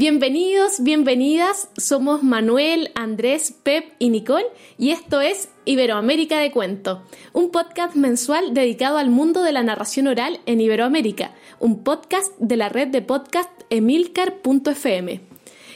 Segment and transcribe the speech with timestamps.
[0.00, 1.68] Bienvenidos, bienvenidas.
[1.76, 4.46] Somos Manuel, Andrés, Pep y Nicole
[4.78, 7.02] y esto es Iberoamérica de Cuento,
[7.34, 12.56] un podcast mensual dedicado al mundo de la narración oral en Iberoamérica, un podcast de
[12.56, 15.29] la red de podcast emilcar.fm.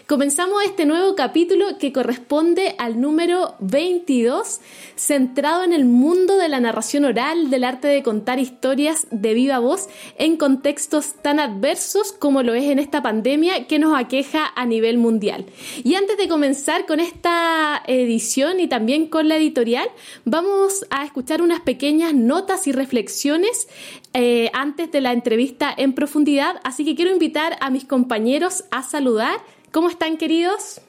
[0.07, 4.61] Comenzamos este nuevo capítulo que corresponde al número 22,
[4.97, 9.61] centrado en el mundo de la narración oral, del arte de contar historias de viva
[9.61, 14.67] voz en contextos tan adversos como lo es en esta pandemia que nos aqueja a
[14.67, 15.47] nivel mundial.
[15.85, 19.89] Y antes de comenzar con esta edición y también con la editorial,
[20.27, 23.69] vamos a escuchar unas pequeñas notas y reflexiones
[24.13, 28.83] eh, antes de la entrevista en profundidad, así que quiero invitar a mis compañeros a
[28.83, 29.41] saludar
[29.75, 30.81] ¿Cómo están, queridos?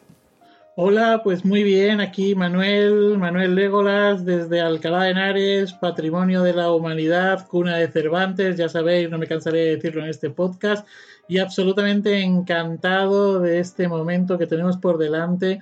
[0.75, 6.71] Hola, pues muy bien, aquí Manuel, Manuel Légolas, desde Alcalá de Henares, Patrimonio de la
[6.71, 10.87] Humanidad, cuna de Cervantes, ya sabéis, no me cansaré de decirlo en este podcast,
[11.27, 15.61] y absolutamente encantado de este momento que tenemos por delante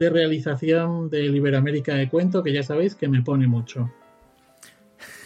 [0.00, 3.88] de realización de Iberoamérica de Cuento, que ya sabéis que me pone mucho.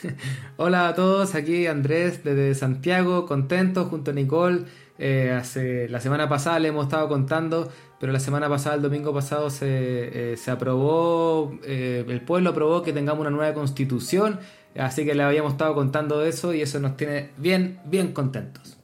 [0.58, 4.66] Hola a todos, aquí Andrés desde Santiago, contento junto a Nicole
[4.98, 9.14] eh, hace, la semana pasada le hemos estado contando, pero la semana pasada, el domingo
[9.14, 14.40] pasado, se, eh, se aprobó, eh, el pueblo aprobó que tengamos una nueva constitución,
[14.76, 18.76] así que le habíamos estado contando eso y eso nos tiene bien, bien contentos.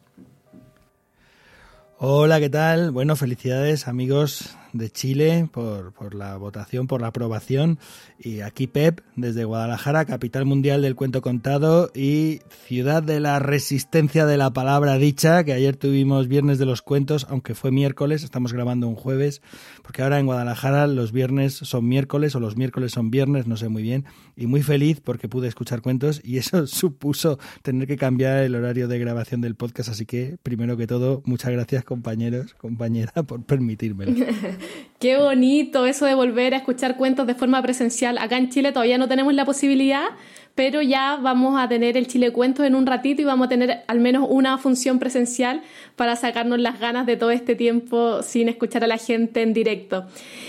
[1.99, 2.91] Hola, ¿qué tal?
[2.91, 7.79] Bueno, felicidades amigos de Chile por, por, la votación, por la aprobación.
[8.19, 14.27] Y aquí Pep, desde Guadalajara, capital mundial del cuento contado y ciudad de la resistencia
[14.27, 18.53] de la palabra dicha, que ayer tuvimos viernes de los cuentos, aunque fue miércoles, estamos
[18.53, 19.41] grabando un jueves,
[19.83, 23.69] porque ahora en Guadalajara los viernes son miércoles o los miércoles son viernes, no sé
[23.69, 24.05] muy bien.
[24.37, 28.89] Y muy feliz porque pude escuchar cuentos y eso supuso tener que cambiar el horario
[28.89, 29.89] de grabación del podcast.
[29.91, 34.13] Así que, primero que todo, muchas gracias compañeros, compañera, por permitírmelo.
[34.99, 38.19] Qué bonito eso de volver a escuchar cuentos de forma presencial.
[38.19, 40.07] Acá en Chile todavía no tenemos la posibilidad,
[40.55, 43.83] pero ya vamos a tener el Chile Cuentos en un ratito y vamos a tener
[43.89, 45.63] al menos una función presencial
[45.97, 50.07] para sacarnos las ganas de todo este tiempo sin escuchar a la gente en directo.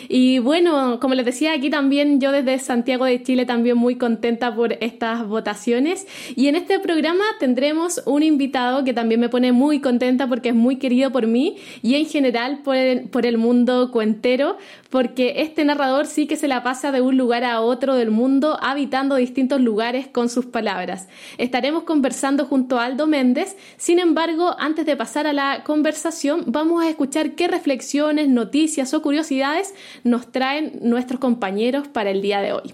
[0.08, 4.56] Y bueno, como les decía, aquí también yo desde Santiago de Chile también muy contenta
[4.56, 6.08] por estas votaciones.
[6.36, 10.56] Y en este programa tendremos un invitado que también me pone muy contenta porque es
[10.56, 14.58] muy querido por mí y en general por el, por el mundo cuentero,
[14.92, 18.58] porque este narrador sí que se la pasa de un lugar a otro del mundo,
[18.62, 21.08] habitando distintos lugares con sus palabras.
[21.38, 26.84] Estaremos conversando junto a Aldo Méndez, sin embargo, antes de pasar a la conversación, vamos
[26.84, 29.74] a escuchar qué reflexiones, noticias o curiosidades
[30.04, 32.74] nos traen nuestros compañeros para el día de hoy.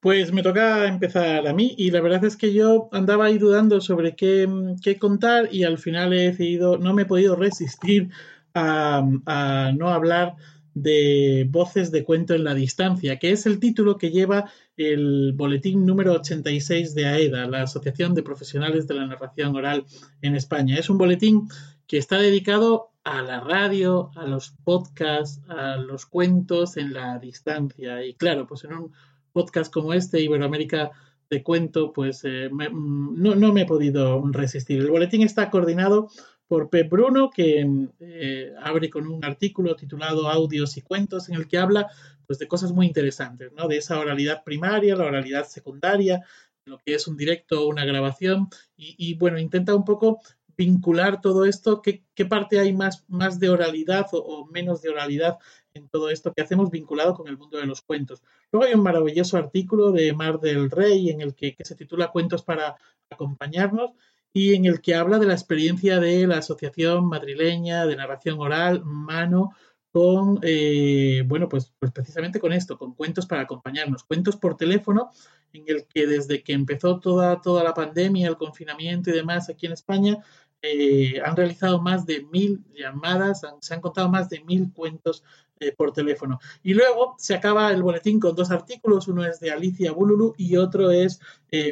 [0.00, 3.80] Pues me toca empezar a mí y la verdad es que yo andaba ahí dudando
[3.80, 4.48] sobre qué,
[4.82, 8.10] qué contar y al final he decidido, no me he podido resistir
[8.54, 10.34] a, a no hablar
[10.74, 15.84] de Voces de Cuento en la Distancia, que es el título que lleva el boletín
[15.86, 19.84] número 86 de AEDA, la Asociación de Profesionales de la Narración Oral
[20.22, 20.78] en España.
[20.78, 21.48] Es un boletín
[21.86, 28.04] que está dedicado a la radio, a los podcasts, a los cuentos en la distancia.
[28.04, 28.92] Y claro, pues en un
[29.32, 30.92] podcast como este, Iberoamérica
[31.28, 34.80] de Cuento, pues eh, mm, no, no me he podido resistir.
[34.80, 36.08] El boletín está coordinado
[36.52, 37.66] por Pep Bruno, que
[38.00, 41.90] eh, abre con un artículo titulado Audios y cuentos, en el que habla
[42.26, 43.68] pues, de cosas muy interesantes, ¿no?
[43.68, 46.20] De esa oralidad primaria, la oralidad secundaria,
[46.66, 50.20] lo que es un directo una grabación, y, bueno, intenta un poco
[50.54, 55.38] vincular todo esto, qué, parte hay más, más de oralidad o, menos de oralidad
[55.72, 58.22] en todo esto que hacemos vinculado con el mundo de los cuentos.
[58.52, 62.12] Luego hay un maravilloso artículo de Mar del Rey en el que, que se titula
[62.12, 62.76] Cuentos para
[63.08, 63.92] acompañarnos
[64.32, 68.82] y en el que habla de la experiencia de la Asociación Madrileña de Narración Oral,
[68.84, 69.50] Mano,
[69.92, 75.10] con, eh, bueno, pues, pues precisamente con esto, con cuentos para acompañarnos, cuentos por teléfono,
[75.52, 79.66] en el que desde que empezó toda, toda la pandemia, el confinamiento y demás aquí
[79.66, 80.18] en España,
[80.62, 85.24] eh, han realizado más de mil llamadas, se han contado más de mil cuentos
[85.60, 86.40] eh, por teléfono.
[86.62, 90.56] Y luego se acaba el boletín con dos artículos, uno es de Alicia Bululu y
[90.56, 91.20] otro es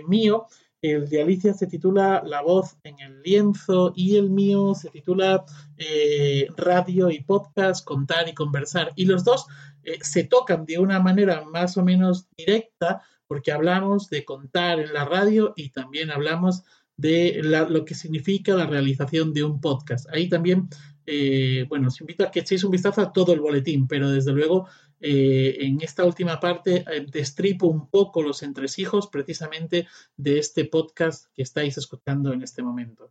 [0.06, 0.46] mío,
[0.82, 5.44] el de Alicia se titula La voz en el lienzo y el mío se titula
[5.76, 8.92] eh, Radio y podcast, contar y conversar.
[8.96, 9.46] Y los dos
[9.82, 14.92] eh, se tocan de una manera más o menos directa porque hablamos de contar en
[14.92, 16.64] la radio y también hablamos
[16.96, 20.06] de lo que significa la realización de un podcast.
[20.12, 20.68] Ahí también,
[21.06, 24.32] eh, bueno, os invito a que echéis un vistazo a todo el boletín, pero desde
[24.32, 24.66] luego
[25.00, 29.86] eh, en esta última parte eh, destripo un poco los entresijos precisamente
[30.16, 33.10] de este podcast que estáis escuchando en este momento.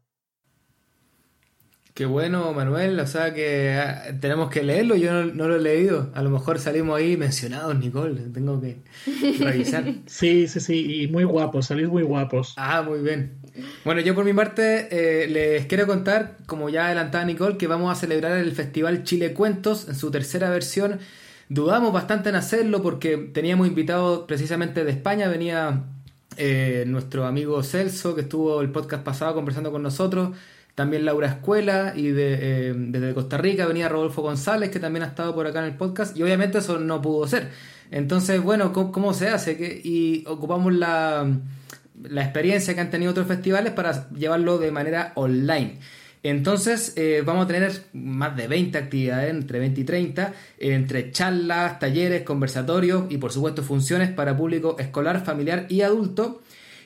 [2.00, 2.97] Qué bueno, Manuel.
[3.01, 4.95] O sea que ah, tenemos que leerlo.
[4.95, 6.09] Yo no, lo he leído.
[6.13, 8.21] A lo mejor salimos ahí mencionados, Nicole.
[8.33, 8.77] Tengo que
[9.39, 9.83] revisar.
[10.06, 11.01] sí, sí, sí.
[11.01, 11.65] Y muy guapos.
[11.65, 12.53] Salís muy guapos.
[12.56, 13.39] Ah, muy bien.
[13.83, 17.91] Bueno, yo por mi parte eh, les quiero contar, como ya adelantaba Nicole, que vamos
[17.91, 21.00] a celebrar el Festival Chile Cuentos en su tercera versión.
[21.50, 25.28] Dudamos bastante en hacerlo porque teníamos invitados precisamente de España.
[25.28, 25.84] Venía
[26.38, 30.30] eh, nuestro amigo Celso, que estuvo el podcast pasado conversando con nosotros
[30.80, 32.38] también Laura Escuela y de,
[32.69, 35.75] eh, desde Costa Rica venía Rodolfo González, que también ha estado por acá en el
[35.75, 37.50] podcast, y obviamente eso no pudo ser.
[37.92, 39.81] Entonces, bueno, ¿cómo, se hace?
[39.84, 41.30] Y ocupamos la,
[42.01, 45.80] la, experiencia que han tenido otros festivales para llevarlo de manera online.
[46.21, 51.80] Entonces, eh, vamos a tener más de 20 actividades, entre 20 y 30, entre charlas,
[51.80, 56.42] talleres, conversatorios y, por supuesto, funciones para público escolar, familiar y adulto.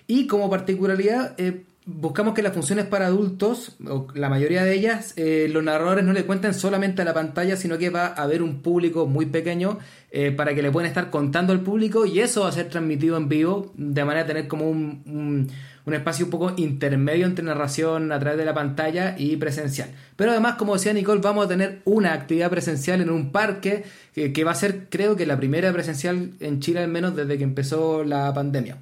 [0.06, 5.14] Y como particularidad, eh, buscamos que las funciones para adultos, o la mayoría de ellas,
[5.18, 8.42] eh, los narradores no le cuenten solamente a la pantalla, sino que va a haber
[8.42, 9.80] un público muy pequeño
[10.12, 13.18] eh, para que le puedan estar contando al público y eso va a ser transmitido
[13.18, 15.50] en vivo de manera de tener como un, un,
[15.92, 19.90] espacio un poco intermedio entre narración a través de la pantalla y presencial.
[20.16, 23.84] Pero además, como decía Nicole, vamos a tener una actividad presencial en un parque
[24.14, 27.38] que, que va a ser, creo que la primera presencial en Chile al menos desde
[27.38, 28.78] que empezó la pandemia.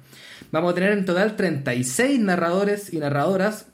[0.52, 3.66] Vamos a tener en total 36 narradores y narradoras,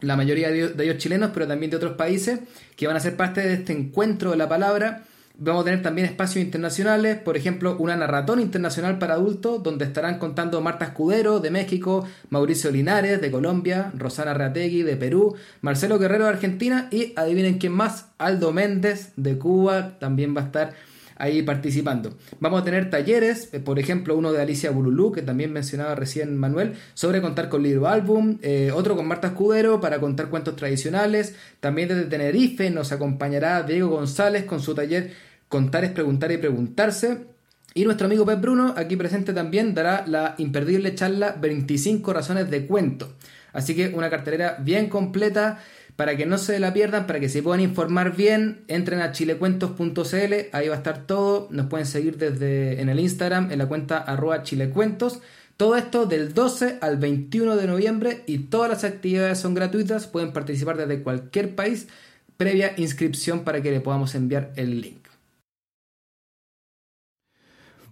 [0.00, 2.40] la mayoría de ellos chilenos, pero también de otros países,
[2.76, 5.02] que van a ser parte de este encuentro de la palabra.
[5.38, 10.18] Vamos a tener también espacios internacionales, por ejemplo, una narratón internacional para adultos, donde estarán
[10.18, 16.24] contando Marta Escudero de México, Mauricio Linares de Colombia, Rosana Reategui de Perú, Marcelo Guerrero
[16.24, 20.74] de Argentina y adivinen quién más, Aldo Méndez de Cuba también va a estar
[21.18, 22.14] ahí participando.
[22.40, 26.36] Vamos a tener talleres, eh, por ejemplo, uno de Alicia Bululú, que también mencionaba recién
[26.36, 31.34] Manuel, sobre contar con libro álbum, eh, otro con Marta Escudero para contar cuentos tradicionales,
[31.60, 37.26] también desde Tenerife nos acompañará Diego González con su taller Contar es preguntar y preguntarse.
[37.74, 42.66] Y nuestro amigo Pep Bruno, aquí presente también, dará la imperdible charla 25 razones de
[42.66, 43.12] cuento.
[43.52, 45.60] Así que una cartelera bien completa
[45.96, 50.34] para que no se la pierdan, para que se puedan informar bien, entren a chilecuentos.cl,
[50.52, 53.98] ahí va a estar todo, nos pueden seguir desde en el Instagram, en la cuenta
[53.98, 55.20] arroba chilecuentos.
[55.56, 60.34] Todo esto del 12 al 21 de noviembre y todas las actividades son gratuitas, pueden
[60.34, 61.88] participar desde cualquier país,
[62.36, 65.05] previa inscripción para que le podamos enviar el link.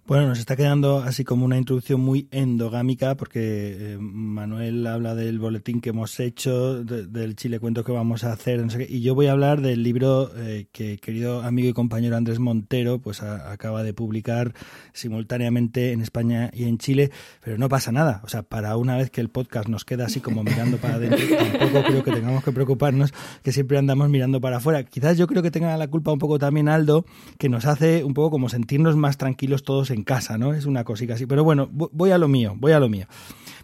[0.07, 5.39] Bueno, nos está quedando así como una introducción muy endogámica porque eh, Manuel habla del
[5.39, 9.31] boletín que hemos hecho, del Chile Cuento que vamos a hacer, y yo voy a
[9.31, 14.53] hablar del libro eh, que querido amigo y compañero Andrés Montero pues acaba de publicar
[14.93, 17.09] simultáneamente en España y en Chile,
[17.43, 20.19] pero no pasa nada, o sea, para una vez que el podcast nos queda así
[20.19, 21.17] como mirando para adentro,
[21.59, 24.83] tampoco creo que tengamos que preocuparnos que siempre andamos mirando para afuera.
[24.83, 27.05] Quizás yo creo que tenga la culpa un poco también Aldo,
[27.39, 30.53] que nos hace un poco como sentirnos más tranquilos todos en casa, ¿no?
[30.53, 31.25] Es una cosita así.
[31.25, 33.07] Pero bueno, voy a lo mío, voy a lo mío.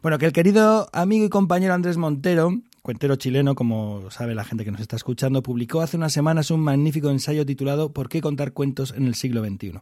[0.01, 4.65] Bueno, que el querido amigo y compañero Andrés Montero, cuentero chileno, como sabe la gente
[4.65, 8.53] que nos está escuchando, publicó hace unas semanas un magnífico ensayo titulado ¿Por qué contar
[8.53, 9.79] cuentos en el siglo XXI?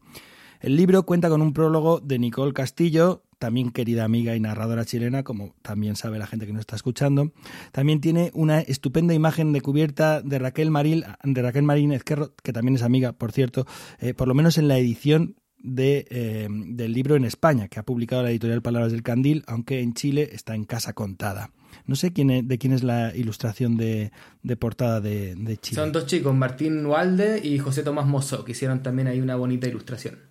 [0.61, 5.23] El libro cuenta con un prólogo de Nicole Castillo, también querida amiga y narradora chilena,
[5.23, 7.31] como también sabe la gente que nos está escuchando.
[7.71, 12.51] También tiene una estupenda imagen de cubierta de Raquel Marín, de Raquel Marín Ezquerro, que
[12.51, 13.65] también es amiga, por cierto,
[13.99, 17.83] eh, por lo menos en la edición de, eh, del libro en España, que ha
[17.83, 21.51] publicado la editorial Palabras del Candil, aunque en Chile está en casa contada.
[21.85, 24.11] No sé quién de quién es la ilustración de,
[24.43, 25.75] de portada de, de, Chile.
[25.81, 29.67] Son dos chicos, Martín Walde y José Tomás Mozo, que hicieron también ahí una bonita
[29.67, 30.28] ilustración.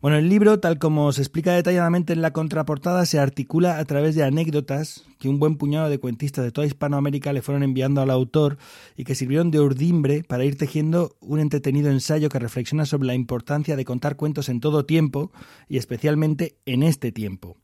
[0.00, 4.14] Bueno, el libro, tal como se explica detalladamente en la contraportada, se articula a través
[4.14, 8.08] de anécdotas que un buen puñado de cuentistas de toda Hispanoamérica le fueron enviando al
[8.08, 8.56] autor
[8.96, 13.14] y que sirvieron de urdimbre para ir tejiendo un entretenido ensayo que reflexiona sobre la
[13.14, 15.32] importancia de contar cuentos en todo tiempo
[15.68, 17.58] y especialmente en este tiempo.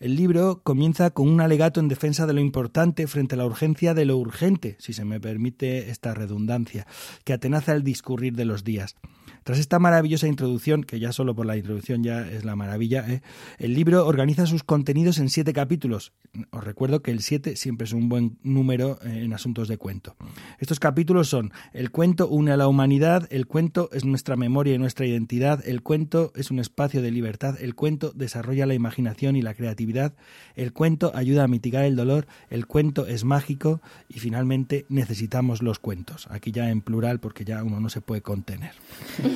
[0.00, 3.94] El libro comienza con un alegato en defensa de lo importante frente a la urgencia
[3.94, 6.84] de lo urgente, si se me permite esta redundancia,
[7.22, 8.96] que atenaza el discurrir de los días.
[9.46, 13.22] Tras esta maravillosa introducción, que ya solo por la introducción ya es la maravilla, ¿eh?
[13.58, 16.12] el libro organiza sus contenidos en siete capítulos.
[16.50, 20.16] Os recuerdo que el siete siempre es un buen número eh, en asuntos de cuento.
[20.58, 24.78] Estos capítulos son El cuento une a la humanidad, el cuento es nuestra memoria y
[24.78, 29.42] nuestra identidad, el cuento es un espacio de libertad, el cuento desarrolla la imaginación y
[29.42, 30.16] la creatividad,
[30.56, 35.78] el cuento ayuda a mitigar el dolor, el cuento es mágico y finalmente necesitamos los
[35.78, 36.26] cuentos.
[36.32, 38.72] Aquí ya en plural porque ya uno no se puede contener.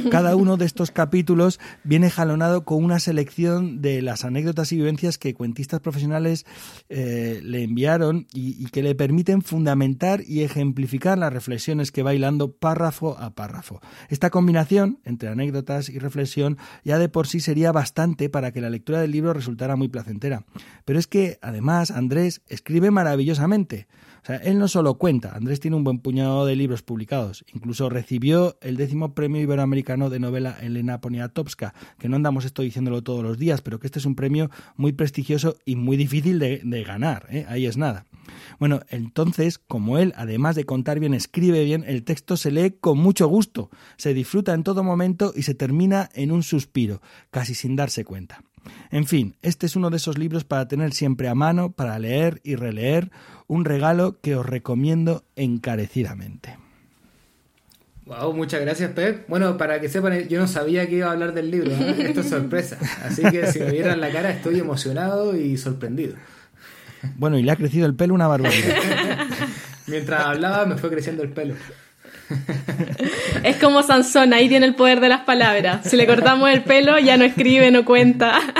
[0.08, 5.18] Cada uno de estos capítulos viene jalonado con una selección de las anécdotas y vivencias
[5.18, 6.46] que cuentistas profesionales
[6.88, 12.52] eh, le enviaron y, que le permiten fundamentar y ejemplificar las reflexiones que va hilando
[12.52, 13.80] párrafo a párrafo.
[14.08, 18.70] Esta combinación entre anécdotas y reflexión ya de por sí sería bastante para que la
[18.70, 20.44] lectura del libro resultara muy placentera.
[20.84, 23.88] Pero es que, además, Andrés escribe maravillosamente.
[24.22, 27.88] O sea, él no solo cuenta, Andrés tiene un buen puñado de libros publicados, incluso
[27.88, 33.22] recibió el décimo premio iberoamericano de novela Elena Poniatowska, que no andamos esto diciéndolo todos
[33.22, 37.26] los días, pero que este es un premio muy prestigioso y muy difícil de, ganar,
[37.30, 37.46] ¿eh?
[37.48, 38.06] ahí es nada.
[38.58, 42.98] Bueno, entonces, como él, además de contar bien, escribe bien, el texto se lee con
[42.98, 47.00] mucho gusto, se disfruta en todo momento y se termina en un suspiro,
[47.30, 48.42] casi sin darse cuenta.
[48.90, 52.40] En fin, este es uno de esos libros para tener siempre a mano, para leer
[52.44, 53.10] y releer,
[53.46, 56.56] un regalo que os recomiendo encarecidamente.
[58.06, 59.28] Wow, muchas gracias, Pep.
[59.28, 61.94] Bueno, para que sepan, yo no sabía que iba a hablar del libro, ¿eh?
[62.08, 62.76] esto es sorpresa.
[63.04, 66.16] Así que si me vieran la cara, estoy emocionado y sorprendido.
[67.16, 68.76] Bueno, y le ha crecido el pelo una barbaridad.
[69.86, 71.54] Mientras hablaba, me fue creciendo el pelo.
[73.42, 75.80] Es como Sansón, ahí tiene el poder de las palabras.
[75.84, 78.40] Si le cortamos el pelo, ya no escribe, no cuenta.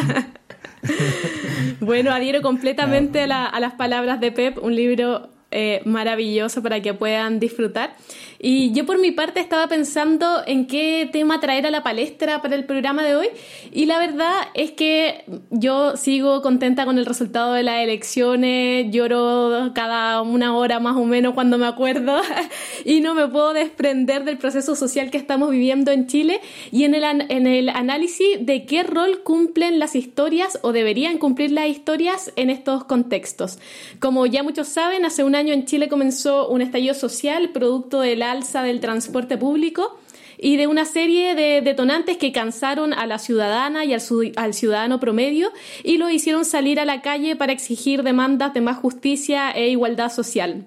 [1.80, 7.40] Bueno, adhiero completamente a, las palabras de Pep, un libro eh, maravilloso para que puedan
[7.40, 7.96] disfrutar.
[8.38, 12.54] Y yo por mi parte estaba pensando en qué tema traer a la palestra para
[12.54, 13.28] el programa de hoy
[13.70, 19.72] y la verdad es que yo sigo contenta con el resultado de las elecciones, lloro
[19.74, 22.20] cada una hora más o menos cuando me acuerdo
[22.84, 26.40] y no me puedo desprender del proceso social que estamos viviendo en Chile
[26.70, 31.50] y en el, en el análisis de qué rol cumplen las historias o deberían cumplir
[31.50, 33.58] las historias en estos contextos.
[33.98, 38.14] Como ya muchos saben, hace un año en Chile comenzó un estallido social producto de
[38.14, 39.98] la alza del transporte público
[40.38, 44.00] y de una serie de detonantes que cansaron a la ciudadana y al,
[44.36, 45.50] al, ciudadano promedio
[45.82, 50.10] y lo hicieron salir a la calle para exigir demandas de más justicia e igualdad
[50.10, 50.66] social.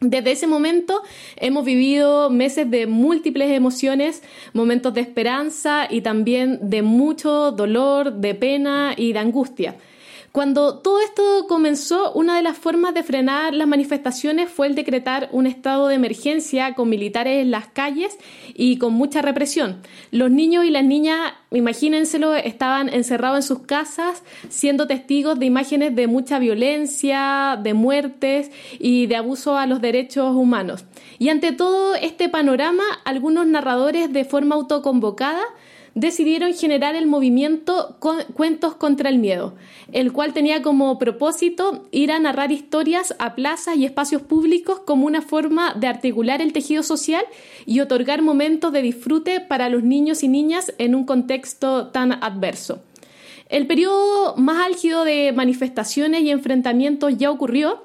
[0.00, 1.02] Desde ese momento
[1.36, 8.34] hemos vivido meses de múltiples emociones, momentos de esperanza y también de mucho dolor, de
[8.34, 9.76] pena y de angustia.
[10.34, 15.28] Cuando todo esto comenzó, una de las formas de frenar las manifestaciones fue el decretar
[15.30, 18.18] un estado de emergencia con militares en las calles
[18.52, 19.80] y con mucha represión.
[20.10, 25.94] Los niños y las niñas, imagínenselo, estaban encerrados en sus casas, siendo testigos de imágenes
[25.94, 28.50] de mucha violencia, de muertes
[28.80, 30.84] y de abuso a los derechos humanos.
[31.20, 35.44] Y ante todo este panorama, algunos narradores de forma autoconvocada
[35.94, 37.96] decidieron generar el movimiento
[38.34, 39.54] Cuentos contra el Miedo,
[39.92, 45.06] el cual tenía como propósito ir a narrar historias a plazas y espacios públicos como
[45.06, 47.24] una forma de articular el tejido social
[47.64, 52.80] y otorgar momentos de disfrute para los niños y niñas en un contexto tan adverso.
[53.48, 57.84] El periodo más álgido de manifestaciones y enfrentamientos ya ocurrió,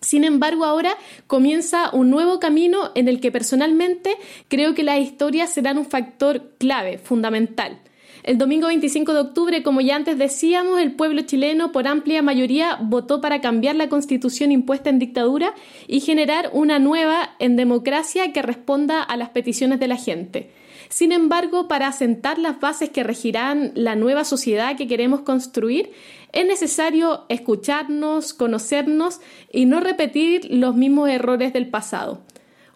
[0.00, 4.16] sin embargo, ahora comienza un nuevo camino en el que personalmente
[4.48, 7.80] creo que las historias serán un factor clave, fundamental.
[8.22, 12.76] El domingo 25 de octubre, como ya antes decíamos, el pueblo chileno por amplia mayoría
[12.82, 15.54] votó para cambiar la constitución impuesta en dictadura
[15.86, 20.50] y generar una nueva en democracia que responda a las peticiones de la gente.
[20.88, 25.92] Sin embargo, para asentar las bases que regirán la nueva sociedad que queremos construir,
[26.32, 29.20] es necesario escucharnos, conocernos
[29.52, 32.22] y no repetir los mismos errores del pasado.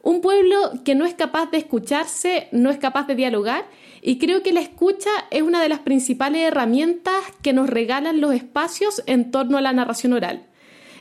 [0.02, 3.66] Un pueblo que no es capaz de escucharse, no es capaz de dialogar
[4.00, 8.32] y creo que la escucha es una de las principales herramientas que nos regalan los
[8.32, 10.46] espacios en torno a la narración oral.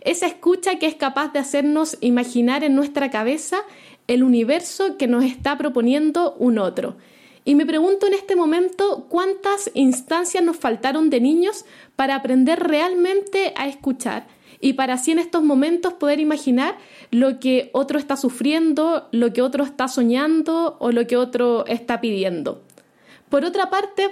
[0.01, 3.61] Esa escucha que es capaz de hacernos imaginar en nuestra cabeza
[4.09, 6.97] el universo que nos está proponiendo un otro.
[7.45, 11.63] Y me pregunto en este momento cuántas instancias nos faltaron de niños
[11.95, 14.27] para aprender realmente a escuchar
[14.59, 16.75] y para así en estos momentos poder imaginar
[17.11, 22.01] lo que otro está sufriendo, lo que otro está soñando o lo que otro está
[22.01, 22.63] pidiendo.
[23.29, 24.09] Por otra parte,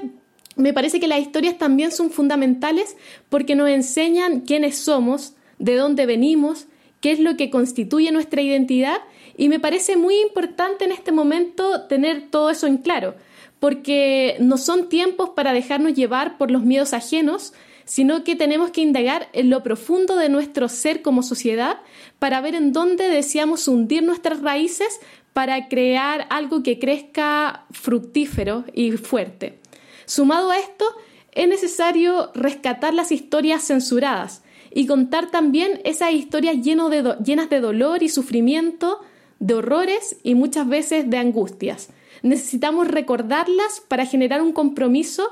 [0.56, 2.96] me parece que las historias también son fundamentales
[3.30, 6.68] porque nos enseñan quiénes somos, de dónde venimos,
[7.02, 9.00] qué es lo que constituye nuestra identidad
[9.38, 13.16] y me parece muy importante en este momento tener todo eso en claro,
[13.60, 17.54] porque no son tiempos para dejarnos llevar por los miedos ajenos,
[17.86, 21.78] sino que tenemos que indagar en lo profundo de nuestro ser como sociedad
[22.20, 25.00] para ver en dónde deseamos hundir nuestras raíces
[25.34, 29.60] para crear algo que crezca fructífero y fuerte.
[30.06, 30.86] Sumado a esto,
[31.32, 34.42] es necesario rescatar las historias censuradas
[34.74, 39.00] y contar también esas historias llenas de dolor y sufrimiento
[39.40, 41.90] de horrores y muchas veces de angustias.
[42.24, 45.30] Necesitamos recordarlas para generar un compromiso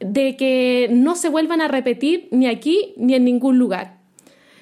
[0.00, 3.98] de que no se vuelvan a repetir ni aquí ni en ningún lugar.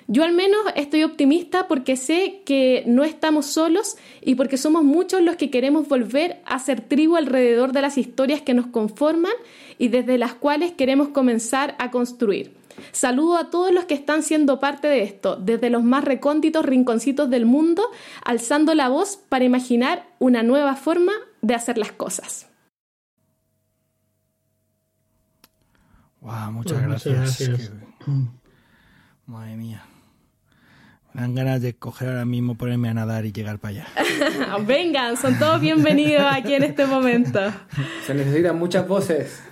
[0.09, 5.23] Yo al menos estoy optimista porque sé que no estamos solos y porque somos muchos
[5.23, 9.33] los que queremos volver a ser tribu alrededor de las historias que nos conforman
[9.79, 12.53] y desde las cuales queremos comenzar a construir.
[12.93, 17.31] Saludo a todos los que están siendo parte de esto, desde los más recónditos rinconcitos
[17.31, 17.83] del mundo,
[18.25, 22.49] alzando la voz para imaginar una nueva forma de hacer las cosas.
[26.21, 27.73] Wow, muchas gracias.
[29.27, 29.85] Madre mía.
[31.13, 33.87] Me dan ganas de coger ahora mismo, ponerme a nadar y llegar para allá.
[34.67, 37.41] Vengan, son todos bienvenidos aquí en este momento.
[38.07, 39.43] Se necesitan muchas voces.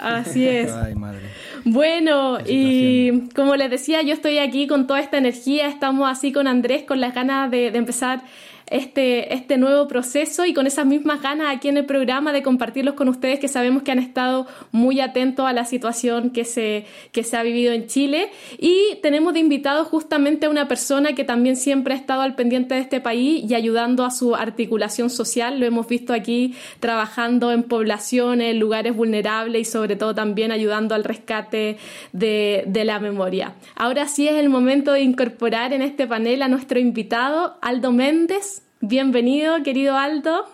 [0.00, 0.72] Así es.
[0.72, 1.20] Ay, madre.
[1.64, 6.46] Bueno, y como les decía, yo estoy aquí con toda esta energía, estamos así con
[6.46, 8.22] Andrés, con las ganas de, de empezar
[8.70, 12.94] este, este nuevo proceso y con esas mismas ganas aquí en el programa de compartirlos
[12.94, 17.24] con ustedes que sabemos que han estado muy atentos a la situación que se, que
[17.24, 18.30] se ha vivido en Chile.
[18.58, 22.74] Y tenemos de invitado justamente a una persona que también siempre ha estado al pendiente
[22.74, 25.58] de este país y ayudando a su articulación social.
[25.60, 31.04] Lo hemos visto aquí trabajando en poblaciones, lugares vulnerables y sobre todo también ayudando al
[31.04, 31.78] rescate
[32.12, 33.54] de, de la memoria.
[33.74, 38.57] Ahora sí es el momento de incorporar en este panel a nuestro invitado, Aldo Méndez.
[38.80, 40.44] Bienvenido, querido Aldo.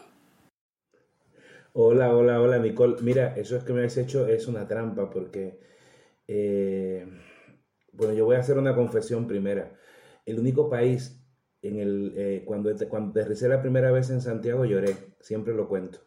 [1.75, 2.97] Hola, hola, hola, Nicole.
[3.02, 5.61] Mira, eso es que me has hecho es una trampa porque,
[6.26, 7.07] eh,
[7.93, 9.75] bueno, yo voy a hacer una confesión primera.
[10.25, 11.23] El único país
[11.61, 15.98] en el, eh, cuando, cuando aterricé la primera vez en Santiago lloré, siempre lo cuento.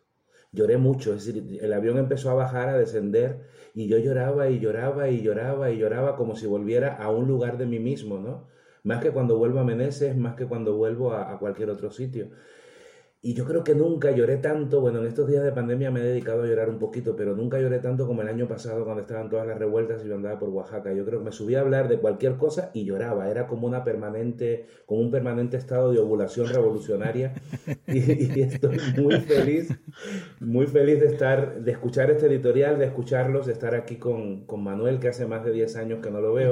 [0.52, 3.42] Lloré mucho, es decir, el avión empezó a bajar, a descender,
[3.76, 7.60] y yo lloraba y lloraba y lloraba y lloraba como si volviera a un lugar
[7.60, 8.48] de mí mismo, ¿no?
[8.84, 12.30] Más que cuando vuelvo a Meneses, más que cuando vuelvo a, cualquier otro sitio.
[13.20, 16.04] Y yo creo que nunca lloré tanto, bueno, en estos días de pandemia me he
[16.04, 19.28] dedicado a llorar un poquito, pero nunca lloré tanto como el año pasado cuando estaban
[19.28, 20.94] todas las revueltas y yo andaba por Oaxaca.
[20.94, 23.84] Yo creo que me subía a hablar de cualquier cosa y lloraba, era como una
[23.84, 27.34] permanente, como un permanente estado de ovulación revolucionaria.
[27.88, 29.70] Y, estoy muy feliz,
[30.40, 34.64] muy feliz de estar, de escuchar este editorial, de escucharlos, de estar aquí con, con
[34.64, 36.52] Manuel, que hace más de 10 años que no lo veo,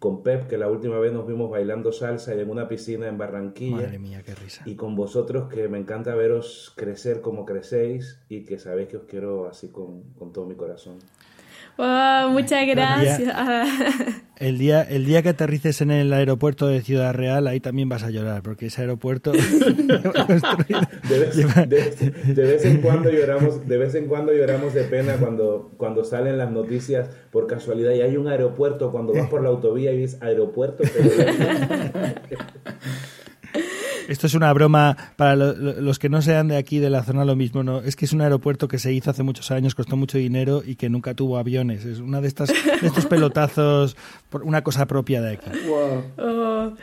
[0.00, 3.16] con Pep, que la última vez nos vimos bailando salsa y en una piscina en
[3.16, 3.76] Barranquilla.
[3.76, 4.62] Madre mía, qué risa.
[4.66, 9.04] Y con vosotros, que me encanta veros crecer como crecéis y que sabéis que os
[9.04, 10.98] quiero así con, todo mi corazón.
[12.30, 13.32] muchas gracias.
[14.36, 18.02] El día, el día que aterrices en el aeropuerto de Ciudad Real, ahí también vas
[18.02, 19.38] a llorar, porque ese aeropuerto de,
[22.34, 26.50] vez, en cuando lloramos, de vez en cuando lloramos de pena cuando, cuando salen las
[26.50, 30.82] noticias por casualidad y hay un aeropuerto cuando vas por la autovía y ves aeropuerto.
[34.12, 37.34] Esto es una broma para los que no sean de aquí, de la zona, lo
[37.34, 37.62] mismo.
[37.62, 40.62] no Es que es un aeropuerto que se hizo hace muchos años, costó mucho dinero
[40.64, 41.86] y que nunca tuvo aviones.
[41.86, 43.96] Es una de estas de estos pelotazos,
[44.42, 45.50] una cosa propia de aquí.
[46.18, 46.74] Oh.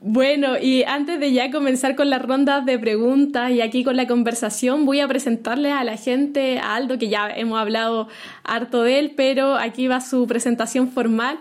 [0.00, 4.06] Bueno, y antes de ya comenzar con las rondas de preguntas y aquí con la
[4.06, 8.08] conversación, voy a presentarles a la gente, a Aldo, que ya hemos hablado
[8.42, 11.38] harto de él, pero aquí va su presentación formal.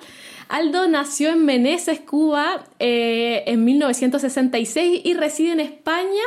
[0.49, 6.23] Aldo nació en Meneses, Cuba, eh, en 1966 y reside en España.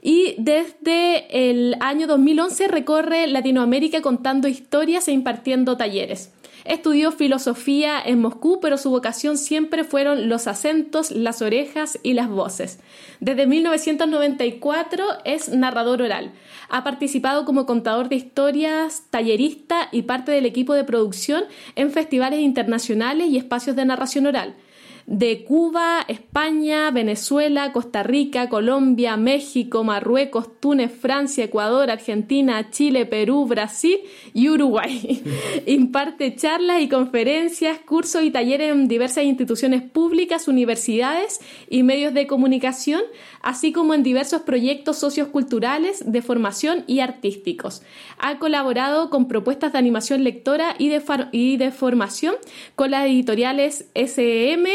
[0.00, 6.32] Y desde el año 2011 recorre Latinoamérica contando historias e impartiendo talleres.
[6.64, 12.28] Estudió filosofía en Moscú, pero su vocación siempre fueron los acentos, las orejas y las
[12.28, 12.80] voces.
[13.20, 16.32] Desde 1994 es narrador oral.
[16.68, 21.44] Ha participado como contador de historias, tallerista y parte del equipo de producción
[21.76, 24.56] en festivales internacionales y espacios de narración oral
[25.06, 33.46] de Cuba, España, Venezuela, Costa Rica, Colombia, México, Marruecos, Túnez, Francia, Ecuador, Argentina, Chile, Perú,
[33.46, 33.98] Brasil
[34.34, 35.22] y Uruguay.
[35.66, 42.26] Imparte charlas y conferencias, cursos y talleres en diversas instituciones públicas, universidades y medios de
[42.26, 43.02] comunicación,
[43.42, 47.82] así como en diversos proyectos socioculturales de formación y artísticos.
[48.18, 52.34] Ha colaborado con propuestas de animación lectora y de, y de formación
[52.76, 54.70] con las editoriales SM,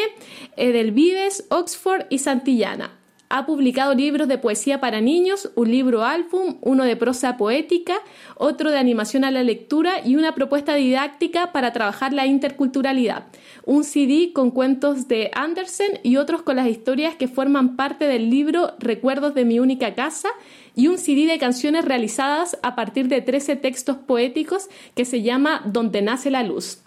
[0.58, 2.92] Edelvives, Oxford y Santillana.
[3.28, 7.96] Ha publicado libros de poesía para niños, un libro álbum, uno de prosa poética,
[8.38, 13.26] otro de animación a la lectura y una propuesta didáctica para trabajar la interculturalidad.
[13.66, 18.30] Un CD con cuentos de Andersen y otros con las historias que forman parte del
[18.30, 20.30] libro Recuerdos de mi única casa
[20.76, 25.64] y un CD de canciones realizadas a partir de 13 textos poéticos que se llama
[25.66, 26.85] Donde nace la luz.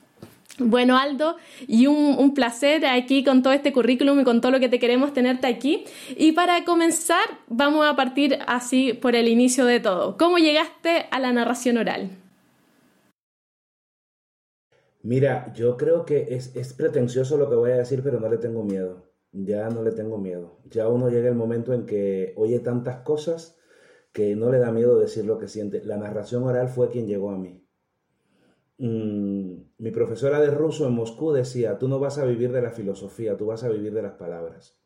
[0.58, 1.36] Bueno, Aldo,
[1.68, 5.12] y un, placer aquí con todo este currículum y con todo lo que te queremos
[5.12, 5.84] tenerte aquí.
[6.16, 10.16] Y para comenzar, vamos a partir así por el inicio de todo.
[10.16, 12.10] ¿Cómo llegaste a la narración oral?
[15.02, 18.38] Mira, yo creo que es, es pretencioso lo que voy a decir, pero no le
[18.38, 19.04] tengo miedo.
[19.30, 20.58] Ya no le tengo miedo.
[20.70, 23.56] Ya uno llega el momento en que oye tantas cosas
[24.12, 25.84] que no le da miedo decir lo que siente.
[25.84, 27.67] La narración oral fue quien llegó a mí.
[28.78, 32.70] Mm, mi profesora de ruso en Moscú decía, tú no vas a vivir de la
[32.70, 34.78] filosofía, tú vas a vivir de las palabras.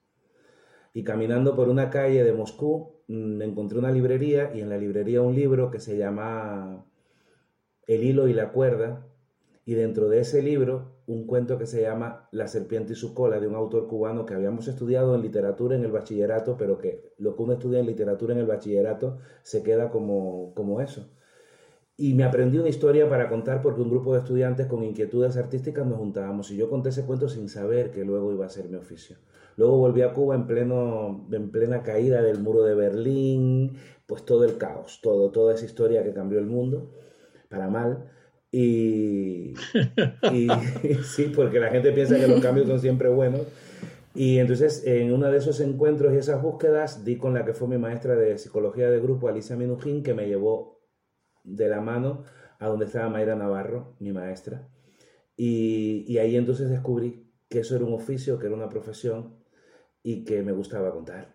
[0.95, 5.23] Y caminando por una calle de Moscú, mm, encontré una librería y en la librería
[5.23, 6.87] un libro que se llama
[7.87, 9.07] El hilo y la cuerda,
[9.65, 13.41] y dentro de ese libro un cuento que se llama La serpiente y su cola,
[13.41, 17.37] de un autor cubano que habíamos estudiado en literatura en el bachillerato, pero que lo
[17.37, 21.11] que uno estudia en literatura en el bachillerato se queda como, como eso.
[21.97, 25.87] Y me aprendí una historia para contar porque un grupo de estudiantes con inquietudes artísticas
[25.87, 28.77] nos juntábamos y yo conté ese cuento sin saber que luego iba a ser mi
[28.77, 29.17] oficio.
[29.57, 33.77] Luego volví a Cuba en, pleno, en plena caída del muro de Berlín,
[34.07, 36.91] pues todo el caos, todo, toda esa historia que cambió el mundo
[37.49, 38.11] para mal.
[38.51, 39.55] Y,
[40.33, 40.49] y
[41.05, 43.43] sí, porque la gente piensa que los cambios son siempre buenos.
[44.15, 47.69] Y entonces en uno de esos encuentros y esas búsquedas di con la que fue
[47.69, 50.72] mi maestra de psicología de grupo, Alicia Minujín, que me llevó
[51.45, 52.25] de la mano
[52.59, 54.69] a donde estaba Mayra Navarro, mi maestra.
[55.37, 59.37] Y, y, ahí entonces descubrí que eso era un oficio, que era una profesión
[60.03, 61.35] y que me gustaba contar.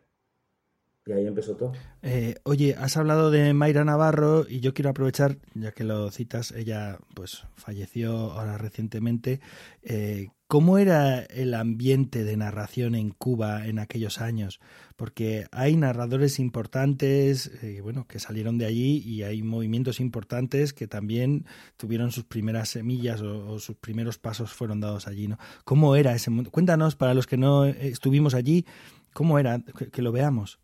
[1.07, 1.71] Y ahí empezó todo.
[2.01, 6.51] Eh, oye, has hablado de Mayra Navarro y yo quiero aprovechar, ya que lo citas,
[6.51, 9.39] ella pues falleció ahora recientemente.
[9.83, 14.61] Eh, ¿Cómo era el ambiente de narración en Cuba en aquellos años?
[14.95, 20.87] Porque hay narradores importantes, eh, bueno, que salieron de allí y hay movimientos importantes que
[20.87, 25.29] también tuvieron sus primeras semillas o, sus primeros pasos fueron dados allí.
[25.65, 26.49] ¿Cómo era ese mundo?
[26.49, 28.65] Cuéntanos para los que no estuvimos allí,
[29.11, 29.61] ¿cómo era?
[29.91, 30.59] que lo veamos.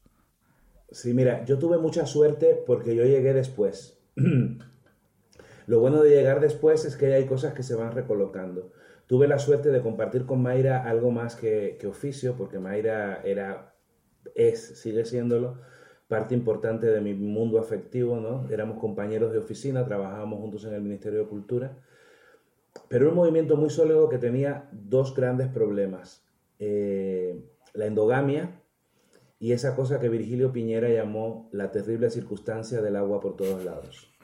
[0.94, 4.00] Sí, mira, yo tuve mucha suerte porque yo llegué después.
[5.66, 8.72] Lo bueno de llegar después es que hay cosas que se van recolocando.
[9.08, 13.74] Tuve la suerte de compartir con Mayra algo más que, oficio, porque Mayra era,
[14.36, 15.58] es, sigue siéndolo,
[16.08, 18.48] parte importante de mi mundo afectivo, ¿no?
[18.52, 21.76] Éramos compañeros de oficina, trabajábamos juntos en el Ministerio de Cultura,
[22.88, 26.24] pero un movimiento muy sólido que tenía dos grandes problemas.
[26.60, 28.63] Eh, la endogamia,
[29.44, 34.10] y esa cosa que Virgilio Piñera llamó la terrible circunstancia del agua por todos lados.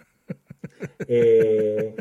[1.08, 1.96] Eh,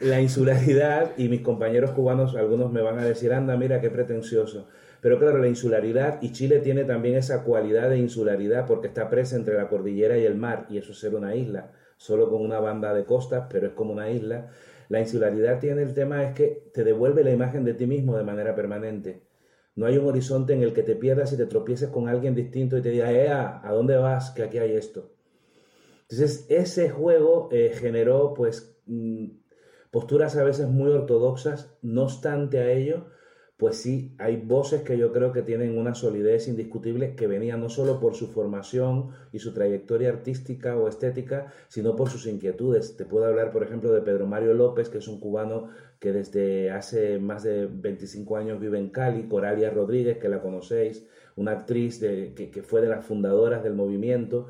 [0.00, 4.66] la insularidad, y mis compañeros cubanos, algunos me van a decir, anda, mira qué pretencioso.
[5.00, 9.36] Pero claro, la insularidad, y Chile tiene también esa cualidad de insularidad porque está presa
[9.36, 12.58] entre la cordillera y el mar, y eso es ser una isla, solo con una
[12.58, 14.48] banda de costas, pero es como una isla.
[14.88, 18.24] La insularidad tiene el tema es que te devuelve la imagen de ti mismo de
[18.24, 19.31] manera permanente.
[19.74, 22.76] No hay un horizonte en el que te pierdas y te tropieces con alguien distinto
[22.76, 24.30] y te diga, eh, ¿a dónde vas?
[24.32, 25.12] Que aquí hay esto.
[26.12, 29.28] Entonces, ese juego eh, generó, pues, mm,
[29.90, 33.06] posturas a veces muy ortodoxas, no obstante a ello,
[33.62, 37.68] pues sí, hay voces que yo creo que tienen una solidez indiscutible que venía no
[37.68, 42.96] solo por su formación y su trayectoria artística o estética, sino por sus inquietudes.
[42.96, 45.68] Te puedo hablar, por ejemplo, de Pedro Mario López, que es un cubano
[46.00, 51.06] que desde hace más de 25 años vive en Cali, Coralia Rodríguez, que la conocéis,
[51.36, 54.48] una actriz que, fue de las fundadoras del movimiento.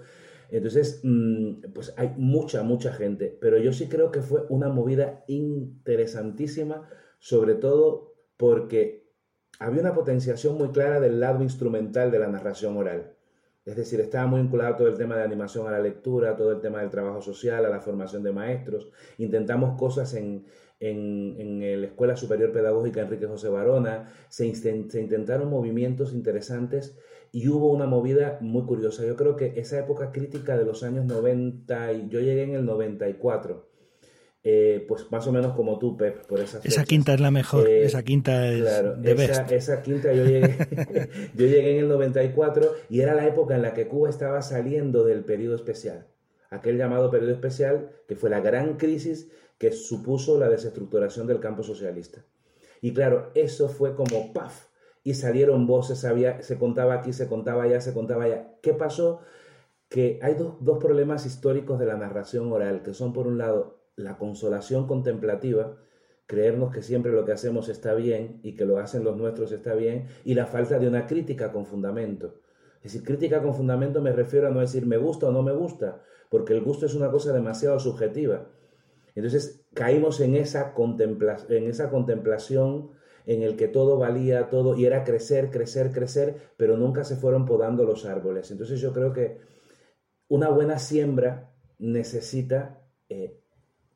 [0.48, 5.22] Entonces, mm, pues hay mucha, mucha gente, pero yo sí creo que fue una movida
[5.26, 9.01] interesantísima, sobre todo porque
[9.62, 13.14] había una potenciación muy clara del lado instrumental de la narración oral.
[13.64, 16.60] Es decir, estaba muy vinculado todo el tema de animación a la lectura, todo el
[16.60, 18.90] tema del trabajo social, a la formación de maestros.
[19.18, 20.44] Intentamos cosas en,
[20.80, 26.98] en, la Escuela Superior Pedagógica Enrique José Barona, se, intentaron movimientos interesantes
[27.30, 29.06] y hubo una movida muy curiosa.
[29.06, 32.66] Yo creo que esa época crítica de los años 90, y yo llegué en el
[32.66, 33.71] 94,
[34.44, 37.68] eh, pues más o menos como tú, Pep, por esa Esa quinta es la mejor,
[37.68, 38.64] eh, esa quinta es
[39.00, 40.56] de esa, esa, quinta yo llegué,
[41.34, 45.04] yo llegué en el 94 y era la época en la que Cuba estaba saliendo
[45.04, 46.08] del periodo especial,
[46.50, 51.62] aquel llamado periodo especial que fue la gran crisis que supuso la desestructuración del campo
[51.62, 52.24] socialista.
[52.80, 54.66] Y claro, eso fue como ¡paf!
[55.04, 58.56] Y salieron voces, había, se contaba aquí, se contaba allá, se contaba allá.
[58.60, 59.20] ¿Qué pasó?
[59.88, 63.81] Que hay dos, dos problemas históricos de la narración oral, que son por un lado
[64.02, 65.76] la consolación contemplativa,
[66.26, 69.74] creernos que siempre lo que hacemos está bien y que lo hacen los nuestros está
[69.74, 72.40] bien, y la falta de una crítica con fundamento.
[72.82, 75.52] Es decir, crítica con fundamento me refiero a no decir me gusta o no me
[75.52, 78.48] gusta, porque el gusto es una cosa demasiado subjetiva.
[79.14, 80.74] Entonces caímos en esa,
[81.48, 82.90] en esa contemplación
[83.26, 87.44] en el que todo valía, todo, y era crecer, crecer, crecer, pero nunca se fueron
[87.44, 88.50] podando los árboles.
[88.50, 89.38] Entonces yo creo que
[90.28, 93.41] una buena siembra necesita eh,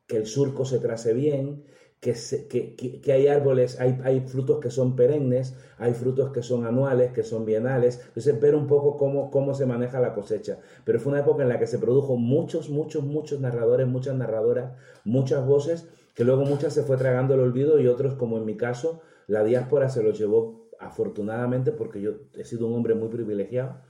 [0.07, 1.63] que el surco se trace bien,
[1.99, 7.11] que, que, hay árboles, hay, hay, frutos que son perennes, hay frutos que son anuales,
[7.11, 8.01] que son bienales.
[8.07, 10.59] Entonces, ver un poco cómo, cómo se maneja la cosecha.
[10.85, 14.73] Pero fue una época en la que se produjo muchos, muchos, muchos narradores, muchas narradoras,
[15.03, 18.55] muchas voces, que luego muchas se fue tragando el olvido y otros, como en mi
[18.55, 23.81] caso, la diáspora se los llevó afortunadamente porque yo he sido un hombre muy privilegiado,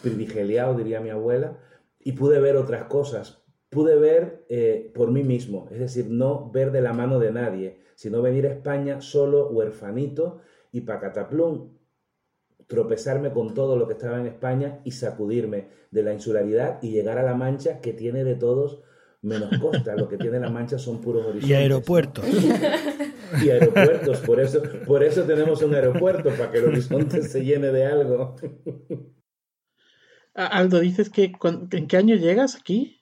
[0.00, 1.58] privilegiado diría mi abuela,
[2.02, 3.39] y pude ver otras cosas.
[3.70, 7.80] Pude ver eh, por mí mismo, es decir, no ver de la mano de nadie,
[7.94, 10.40] sino venir a España solo, huerfanito,
[10.72, 11.76] y pacataplum,
[12.66, 17.18] tropezarme con todo lo que estaba en España y sacudirme de la insularidad y llegar
[17.18, 18.82] a La Mancha, que tiene de todos
[19.22, 19.96] menos costa.
[19.96, 21.50] Lo que tiene La Mancha son puros horizontes.
[21.50, 22.24] Y aeropuertos.
[23.44, 24.18] y aeropuertos.
[24.20, 28.36] Por eso, por eso tenemos un aeropuerto, para que el horizonte se llene de algo.
[30.34, 31.32] Aldo, dices que
[31.72, 32.99] ¿en qué año llegas aquí?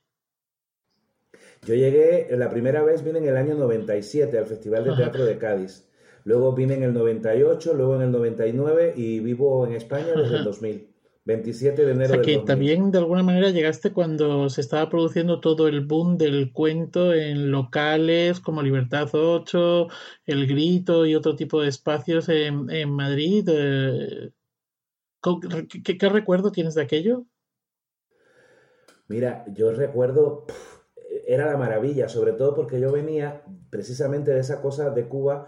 [1.67, 5.39] Yo llegué, la primera vez vine en el año 97 al Festival de Teatro de
[5.39, 5.85] Cádiz.
[6.25, 10.45] Luego vine en el 98, luego en el 99 y vivo en España desde el
[10.45, 10.89] 2000.
[11.29, 12.11] 27 de enero.
[12.11, 16.17] O sea que también de alguna manera llegaste cuando se estaba produciendo todo el boom
[16.17, 19.89] del cuento en locales como Libertad 8,
[20.25, 23.47] El Grito y otro tipo de espacios en, en Madrid.
[23.47, 24.31] Eh,
[25.21, 27.27] ¿Qué, recuerdo tienes de aquello?
[29.07, 30.47] Mira, yo recuerdo,
[31.29, 35.47] era la maravilla, sobre todo porque yo venía precisamente de esa cosa de Cuba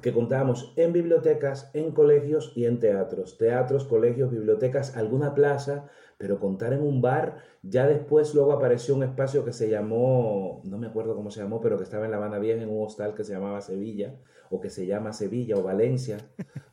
[0.00, 3.36] que contábamos en bibliotecas, en colegios y en teatros.
[3.36, 5.86] Teatros, colegios, bibliotecas, alguna plaza,
[6.16, 7.36] pero contar en un bar.
[7.62, 11.60] Ya después luego apareció un espacio que se llamó, no me acuerdo cómo se llamó,
[11.60, 14.14] pero que estaba en La Habana Vieja, en un hostal que se llamaba Sevilla,
[14.48, 16.18] o que se llama Sevilla o Valencia.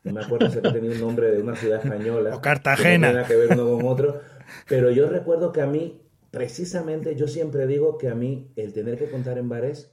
[0.02, 2.34] No me acuerdo si tenía un nombre de una ciudad española.
[2.34, 3.10] O Cartagena.
[3.10, 4.20] Que no que ver uno con otro.
[4.66, 8.98] Pero yo recuerdo que a mí, precisamente, yo siempre digo que a mí el tener
[8.98, 9.92] que contar en bares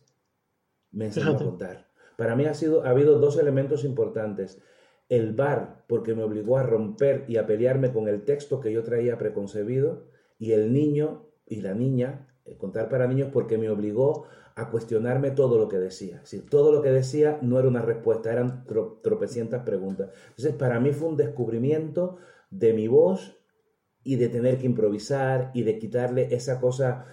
[0.91, 1.87] me enseñó a contar.
[2.17, 4.61] Para mí ha, sido, ha habido dos elementos importantes.
[5.09, 8.83] El bar, porque me obligó a romper y a pelearme con el texto que yo
[8.83, 14.25] traía preconcebido, y el niño y la niña, eh, contar para niños, porque me obligó
[14.55, 16.21] a cuestionarme todo lo que decía.
[16.25, 18.65] Si todo lo que decía no era una respuesta, eran
[19.01, 20.11] tropecientas preguntas.
[20.29, 22.17] Entonces, para mí fue un descubrimiento
[22.51, 23.42] de mi voz
[24.03, 27.05] y de tener que improvisar y de quitarle esa cosa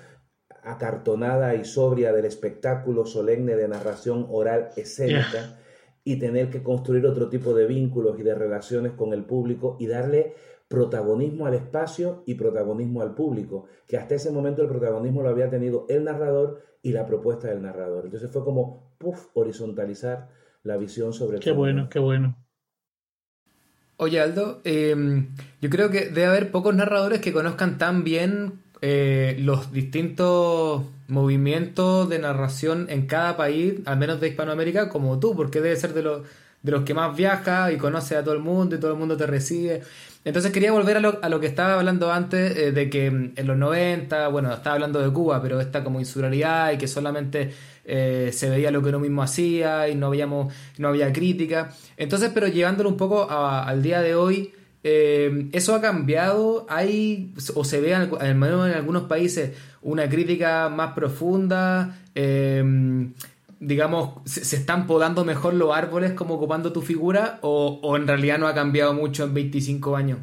[0.62, 5.58] acartonada y sobria del espectáculo solemne de narración oral escénica
[6.04, 9.86] y tener que construir otro tipo de vínculos y de relaciones con el público y
[9.86, 10.34] darle
[10.68, 15.50] protagonismo al espacio y protagonismo al público, que hasta ese momento el protagonismo lo había
[15.50, 18.04] tenido el narrador y la propuesta del narrador.
[18.04, 20.28] Entonces fue como, puff, horizontalizar
[20.62, 22.36] la visión sobre Qué bueno, qué bueno.
[24.02, 25.26] Oye Aldo, em,
[25.60, 32.08] yo creo que debe haber pocos narradores que conozcan tan bien eh, los distintos movimientos
[32.08, 36.02] de narración en cada país, al menos de Hispanoamérica, como tú, porque debe ser de
[36.02, 36.22] los,
[36.62, 39.18] de los que más viaja y conoce a todo el mundo y todo el mundo
[39.18, 39.82] te recibe.
[40.24, 43.32] Entonces quería volver a lo, a lo que estaba hablando antes, eh, de que mm,
[43.36, 47.52] en los 90, bueno, estaba hablando de Cuba, pero esta como insularidad y que solamente
[47.84, 51.70] eh, se veía lo que uno mismo hacía y no, habíamos, no había crítica.
[51.96, 56.66] Entonces, pero llevándolo un poco al día de hoy, eh, ¿Eso ha cambiado?
[56.68, 61.98] ¿Hay o se ve, al menos en algunos países, una crítica más profunda?
[62.14, 62.64] Eh,
[63.60, 67.38] digamos, ¿se, están podando mejor los árboles como ocupando tu figura?
[67.42, 70.18] ¿O, en realidad no ha cambiado mucho en 25 años?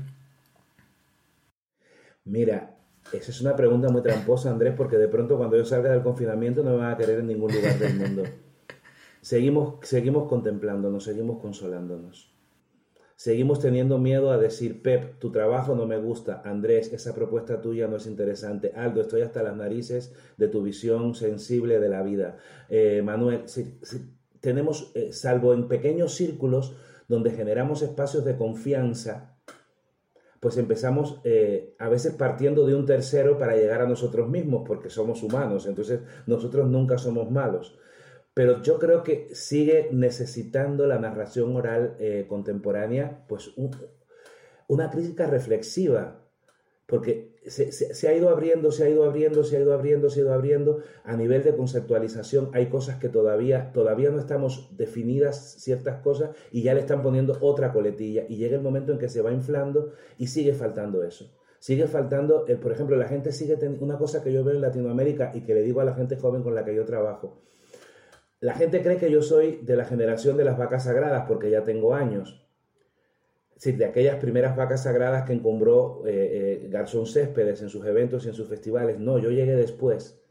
[2.26, 2.72] Mira,
[3.14, 6.64] esa es una pregunta muy tramposa, Andrés, porque de pronto cuando yo salga del confinamiento
[6.64, 8.24] no me van a querer en ningún lugar del mundo.
[9.22, 12.34] Seguimos, seguimos contemplándonos, seguimos consolándonos.
[13.16, 17.88] Seguimos teniendo miedo a decir, Pep, tu trabajo no me gusta, Andrés, esa propuesta tuya
[17.88, 22.38] no es interesante, Aldo, estoy hasta las narices de tu visión sensible de la vida.
[22.70, 23.46] Eh, Manuel,
[24.40, 26.76] tenemos, eh, salvo en pequeños círculos
[27.08, 29.37] donde generamos espacios de confianza,
[30.40, 34.90] pues empezamos eh, a veces partiendo de un tercero para llegar a nosotros mismos, porque
[34.90, 37.78] somos humanos, entonces nosotros nunca somos malos.
[38.34, 43.52] Pero yo creo que sigue necesitando la narración oral eh, contemporánea, pues
[44.68, 46.22] una crítica reflexiva,
[46.86, 50.24] porque se, ha ido abriendo, se ha ido abriendo, se ha ido abriendo, se ha
[50.24, 50.80] ido abriendo.
[51.04, 56.64] A nivel de conceptualización hay cosas que todavía, todavía no estamos definidas ciertas cosas y
[56.64, 59.92] ya le están poniendo otra coletilla y llega el momento en que se va inflando
[60.18, 61.34] y sigue faltando eso.
[61.60, 65.32] Sigue faltando, por ejemplo, la gente sigue teniendo una cosa que yo veo en Latinoamérica
[65.34, 67.42] y que le digo a la gente joven con la que yo trabajo
[68.40, 71.64] la gente cree que yo soy de la generación de las vacas sagradas porque ya
[71.64, 72.47] tengo años.
[73.58, 78.26] Sí, de aquellas primeras vacas sagradas que encumbró eh, eh, Garzón Céspedes en sus eventos
[78.26, 79.00] y en sus festivales.
[79.00, 80.22] No, yo llegué después.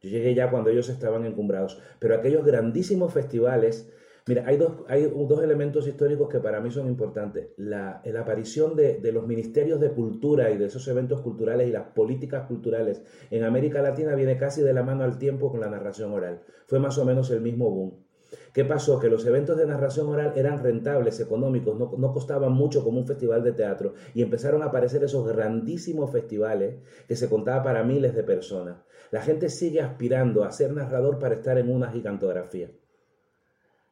[0.00, 1.80] Yo llegué ya cuando ellos estaban encumbrados.
[1.98, 3.90] Pero aquellos grandísimos festivales
[4.28, 7.48] Mira, hay dos, hay dos elementos históricos que para mí son importantes.
[7.56, 11.72] La, la aparición de, de, los ministerios de cultura y de esos eventos culturales y
[11.72, 15.70] las políticas culturales en América Latina viene casi de la mano al tiempo con la
[15.70, 16.42] narración oral.
[16.66, 18.07] Fue más o menos el mismo boom.
[18.52, 18.98] ¿Qué pasó?
[18.98, 23.06] Que los eventos de narración oral eran rentables, económicos, no, no, costaban mucho como un
[23.06, 28.14] festival de teatro y empezaron a aparecer esos grandísimos festivales que se contaba para miles
[28.14, 28.78] de personas.
[29.10, 32.70] La gente sigue aspirando a ser narrador para estar en una gigantografía.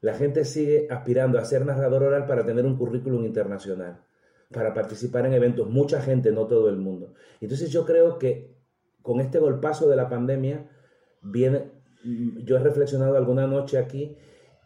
[0.00, 4.04] La gente sigue aspirando a ser narrador oral para tener un currículum internacional,
[4.52, 5.68] para participar en eventos.
[5.68, 7.14] Mucha gente, no todo el mundo.
[7.40, 8.56] Entonces yo creo que
[9.02, 10.68] con este golpazo de la pandemia,
[11.22, 11.70] viene,
[12.44, 14.16] yo he reflexionado alguna noche aquí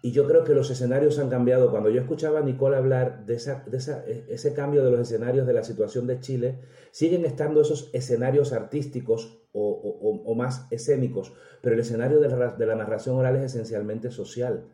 [0.03, 1.71] y yo creo que los escenarios han cambiado.
[1.71, 5.47] Cuando yo escuchaba a Nicole hablar de, esa, de esa, ese cambio de los escenarios
[5.47, 6.59] de la situación de Chile,
[6.91, 12.53] siguen estando esos escenarios artísticos o, o, o más escénicos, pero el escenario de la,
[12.53, 14.65] de la narración oral es esencialmente social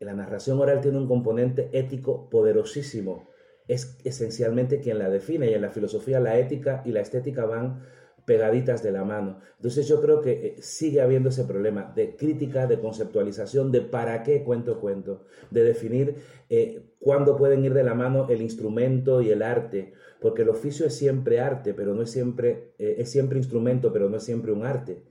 [0.00, 3.28] la narración oral tiene un componente ético poderosísimo.
[3.68, 7.82] Es esencialmente quien la define y en la filosofía la ética y la estética van
[8.30, 9.40] pegaditas de la mano.
[9.56, 14.22] Entonces yo creo que eh, sigue habiendo ese problema de crítica, de conceptualización, de para
[14.22, 16.14] qué cuento cuento, de definir
[16.48, 20.86] eh, cuándo pueden ir de la mano el instrumento y el arte, porque el oficio
[20.86, 24.52] es siempre arte, pero no es siempre, eh, es siempre instrumento, pero no es siempre
[24.52, 25.02] un arte.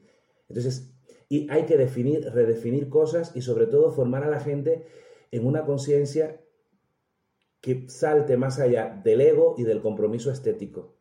[0.48, 0.94] Entonces
[1.28, 4.86] y hay que definir, redefinir cosas y sobre todo formar a la gente
[5.32, 6.40] en una conciencia
[7.60, 10.99] que salte más allá del ego y del compromiso estético.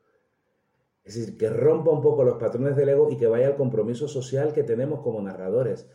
[1.09, 4.07] Es decir, que rompa un poco los patrones del ego y que vaya al compromiso
[4.07, 5.89] social que tenemos como narradores.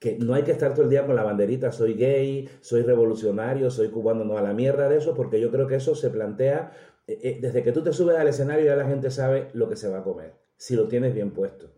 [0.00, 3.70] Que no hay que estar todo el día con la banderita, soy gay, soy revolucionario,
[3.70, 6.72] soy cubano, no a la mierda de eso, porque yo creo que eso se plantea
[7.06, 9.76] eh, eh, desde que tú te subes al escenario ya la gente sabe lo que
[9.76, 11.70] se va a comer, si lo tienes bien puesto.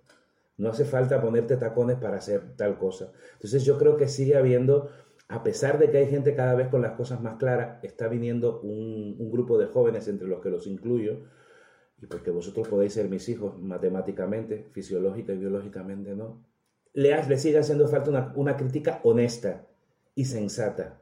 [0.57, 3.13] No hace falta ponerte tacones para hacer tal cosa.
[3.35, 4.89] Entonces yo creo que sigue habiendo,
[5.29, 8.61] a pesar de que hay gente cada vez con las cosas más claras, está viniendo
[8.61, 11.25] un, grupo de jóvenes entre los que los incluyo,
[12.01, 16.43] y porque vosotros podéis ser mis hijos matemáticamente, fisiológica y biológicamente, ¿no?
[16.93, 19.67] Le, le sigue haciendo falta una, una crítica honesta
[20.15, 21.01] y sensata.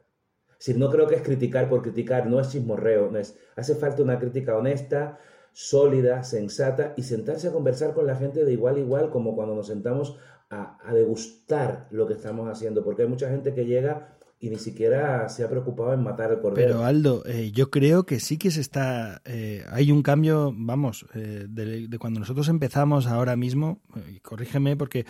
[0.59, 4.03] Si no creo que es criticar por criticar, no es chismorreo, no es, hace falta
[4.03, 5.19] una crítica honesta,
[5.53, 9.55] sólida, sensata y sentarse a conversar con la gente de igual a igual, como cuando
[9.55, 10.19] nos sentamos
[10.51, 14.59] a, a, degustar lo que estamos haciendo, porque hay mucha gente que llega y ni
[14.59, 16.69] siquiera se ha preocupado en matar el cordero.
[16.69, 21.07] Pero Aldo, eh, yo creo que sí que se está, eh, hay un cambio, vamos,
[21.15, 23.81] eh, de, cuando nosotros empezamos ahora mismo,
[24.15, 25.07] y corrígeme porque,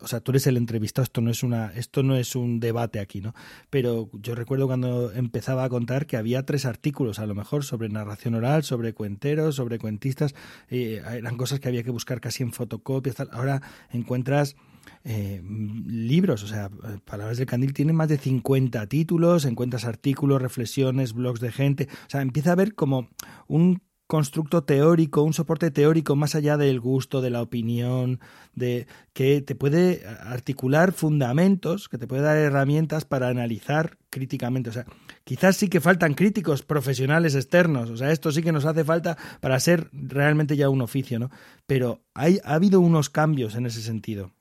[0.00, 2.98] o sea, tú eres el entrevistado, esto no es una, esto no es un debate
[2.98, 3.34] aquí, ¿no?
[3.68, 7.90] Pero yo recuerdo cuando empezaba a contar que había tres artículos, a lo mejor, sobre
[7.90, 10.34] narración oral, sobre cuenteros, sobre cuentistas,
[10.70, 13.28] eran cosas que había que buscar casi en fotocopias, tal.
[13.32, 14.56] ahora encuentras
[15.04, 15.42] eh,
[15.86, 16.70] libros, o sea,
[17.04, 22.10] Palabras del Candil tiene más de 50 títulos, encuentras artículos, reflexiones, blogs de gente, o
[22.10, 23.08] sea, empieza a haber como
[23.46, 28.20] un constructo teórico, un soporte teórico más allá del gusto, de la opinión,
[28.54, 34.70] de que te puede articular fundamentos, que te puede dar herramientas para analizar críticamente.
[34.70, 34.86] O sea,
[35.24, 37.90] quizás sí que faltan críticos profesionales externos.
[37.90, 41.30] O sea, esto sí que nos hace falta para ser realmente ya un oficio, ¿no?
[41.66, 44.32] Pero hay, ha habido unos cambios en ese sentido.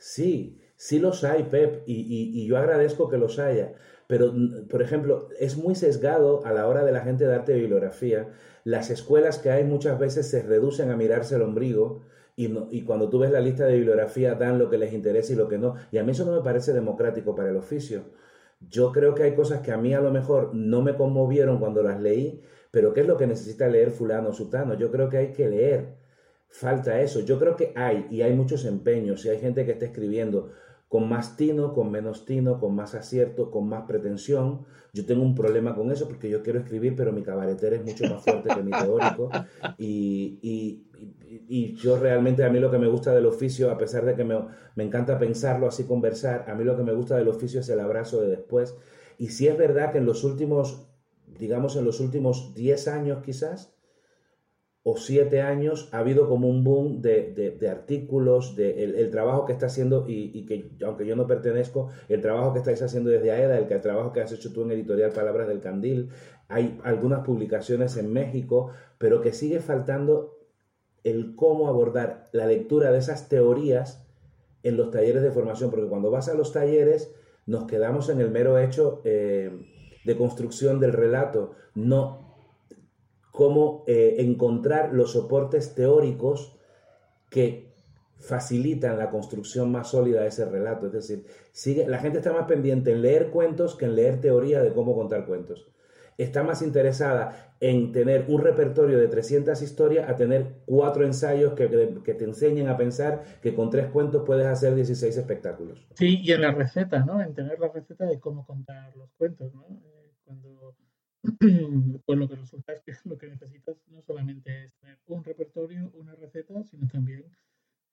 [0.00, 3.74] Sí, sí los hay, Pep, y, y, yo agradezco que los haya.
[4.06, 4.32] Pero,
[4.70, 8.30] por ejemplo, es muy sesgado a la hora de la gente darte bibliografía.
[8.64, 12.00] Las escuelas que hay muchas veces se reducen a mirarse el ombligo
[12.34, 15.34] y, no, y cuando tú ves la lista de bibliografía dan lo que les interesa
[15.34, 15.74] y lo que no.
[15.92, 18.04] Y a mí eso no me parece democrático para el oficio.
[18.60, 21.82] Yo creo que hay cosas que a mí a lo mejor no me conmovieron cuando
[21.82, 24.74] las leí, pero ¿qué es lo que necesita leer fulano o sutano?
[24.74, 25.99] Yo creo que hay que leer
[26.50, 27.20] falta eso.
[27.20, 30.50] Yo creo que hay, y hay muchos empeños, y hay gente que está escribiendo
[30.90, 34.66] con más tino, con menos tino, con más acierto, con más pretensión.
[34.92, 38.12] Yo tengo un problema con eso porque yo quiero escribir, pero mi cabaretero es mucho
[38.12, 39.30] más fuerte que mi teórico.
[39.78, 40.88] Y, y,
[41.48, 44.24] y, yo realmente, a mí lo que me gusta del oficio, a pesar de que
[44.24, 44.36] me,
[44.74, 47.78] me encanta pensarlo así, conversar, a mí lo que me gusta del oficio es el
[47.78, 48.74] abrazo de después.
[49.16, 50.88] Y si es verdad que en los últimos,
[51.38, 53.72] digamos, en los últimos 10 años quizás,
[54.82, 59.44] o siete años ha habido como un boom de, de, de artículos, de el, trabajo
[59.44, 63.10] que está haciendo, y, y, que aunque yo no pertenezco, el trabajo que estáis haciendo
[63.10, 66.08] desde AEDA, el, el trabajo que has hecho tú en Editorial Palabras del Candil,
[66.48, 70.38] hay algunas publicaciones en México, pero que sigue faltando
[71.04, 74.06] el cómo abordar la lectura de esas teorías
[74.62, 77.14] en los talleres de formación, porque cuando vas a los talleres
[77.46, 79.50] nos quedamos en el mero hecho eh,
[80.04, 82.29] de construcción del relato, no
[83.40, 86.58] cómo eh, encontrar los soportes teóricos
[87.30, 87.72] que
[88.18, 90.88] facilitan la construcción más sólida de ese relato.
[90.88, 94.60] Es decir, sigue, la gente está más pendiente en leer cuentos que en leer teoría
[94.60, 95.66] de cómo contar cuentos.
[96.18, 101.94] Está más interesada en tener un repertorio de 300 historias a tener cuatro ensayos que,
[102.04, 105.78] que, te enseñen a pensar que con tres cuentos puedes hacer 16 espectáculos.
[105.94, 107.22] Sí, y en la receta, ¿no?
[107.22, 109.64] En tener la receta de cómo contar los cuentos, ¿no?
[112.06, 115.90] Pues lo que resulta es que lo que necesitas no solamente es tener un repertorio,
[115.94, 117.24] una receta, sino también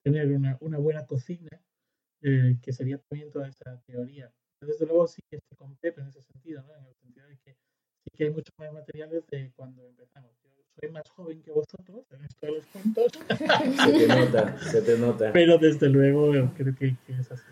[0.02, 1.50] tener una, una buena cocina,
[2.22, 4.32] eh, que sería también toda esa teoría.
[4.60, 6.74] Desde luego sí que se completo en ese sentido, ¿no?
[6.74, 10.32] En el sentido de que sí que hay muchos más materiales de cuando empezamos.
[10.42, 10.50] Yo
[10.80, 13.12] soy más joven que vosotros en esto de los cuentos.
[13.84, 15.32] se te nota, se te nota.
[15.32, 17.44] Pero desde luego creo que, que es así.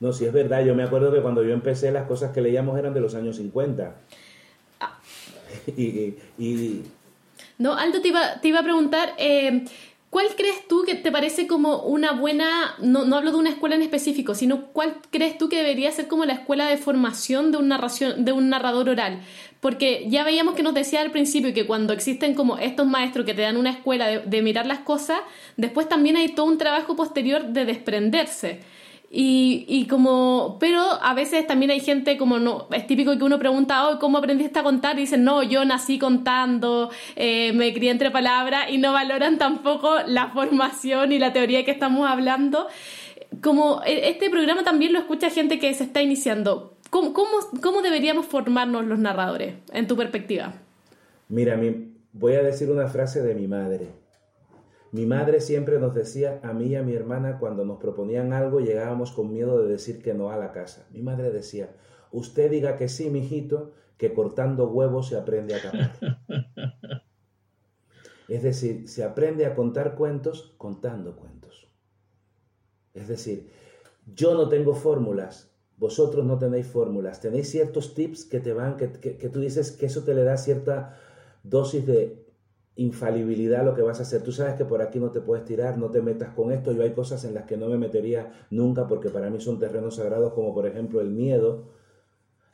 [0.00, 0.64] No, sí es verdad.
[0.64, 3.36] Yo me acuerdo que cuando yo empecé las cosas que leíamos eran de los años
[3.36, 3.94] 50.
[4.80, 4.98] Ah.
[5.76, 6.82] y, y,
[7.58, 9.64] No, Aldo, te iba, te iba a preguntar, eh,
[10.10, 13.74] ¿cuál crees tú que te parece como una buena, no, no hablo de una escuela
[13.74, 17.58] en específico, sino cuál crees tú que debería ser como la escuela de formación de
[17.58, 19.22] un, narración, de un narrador oral?
[19.60, 23.32] Porque ya veíamos que nos decía al principio que cuando existen como estos maestros que
[23.32, 25.20] te dan una escuela de, de mirar las cosas,
[25.56, 28.60] después también hay todo un trabajo posterior de desprenderse.
[29.18, 33.88] Y, como, pero a veces también hay gente como no, es típico que uno pregunta,
[33.88, 34.98] oh, ¿cómo aprendiste a contar?
[34.98, 40.00] Y dicen, no, yo nací contando, eh, me crié entre palabras y no valoran tampoco
[40.06, 42.66] la formación y la teoría que estamos hablando.
[43.40, 46.74] Como e, este programa también lo escucha gente que se está iniciando.
[46.90, 50.52] ¿Cómo, cómo, cómo deberíamos formarnos los narradores, en tu perspectiva?
[51.30, 51.58] Mira,
[52.12, 53.88] voy a decir una frase de mi madre
[54.92, 58.60] mi madre siempre nos decía a mí y a mi hermana cuando nos proponían algo
[58.60, 60.86] llegábamos con miedo de decir que no a la casa.
[60.90, 61.74] Mi madre decía,
[62.12, 66.20] usted diga que sí, mijito, que cortando huevos se aprende a capar.
[68.28, 71.68] es decir, se aprende a contar cuentos contando cuentos.
[72.94, 73.50] Es decir,
[74.14, 78.90] yo no tengo fórmulas, vosotros no tenéis fórmulas, tenéis ciertos tips que te van, que,
[78.90, 80.98] que tú dices que eso te le da cierta
[81.42, 82.25] dosis de
[82.76, 84.22] infalibilidad lo que vas a hacer.
[84.22, 86.72] Tú sabes que por aquí no te puedes tirar, no te metas con esto.
[86.72, 89.96] Yo hay cosas en las que no me metería nunca porque para mí son terrenos
[89.96, 91.64] sagrados como por ejemplo el miedo.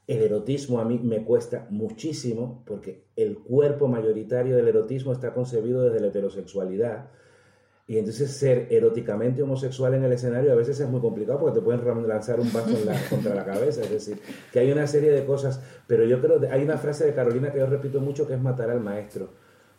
[0.07, 5.83] El erotismo a mí me cuesta muchísimo porque el cuerpo mayoritario del erotismo está concebido
[5.83, 7.11] desde la heterosexualidad.
[7.89, 11.65] Y entonces ser eróticamente homosexual en el escenario a veces es muy complicado porque te
[11.65, 12.77] pueden lanzar un vaso
[13.11, 13.83] contra la cabeza.
[13.83, 14.21] Es decir,
[14.53, 15.61] que hay una serie de cosas.
[15.89, 18.41] Pero yo creo que hay una frase de Carolina que yo repito mucho que es
[18.41, 19.31] matar al maestro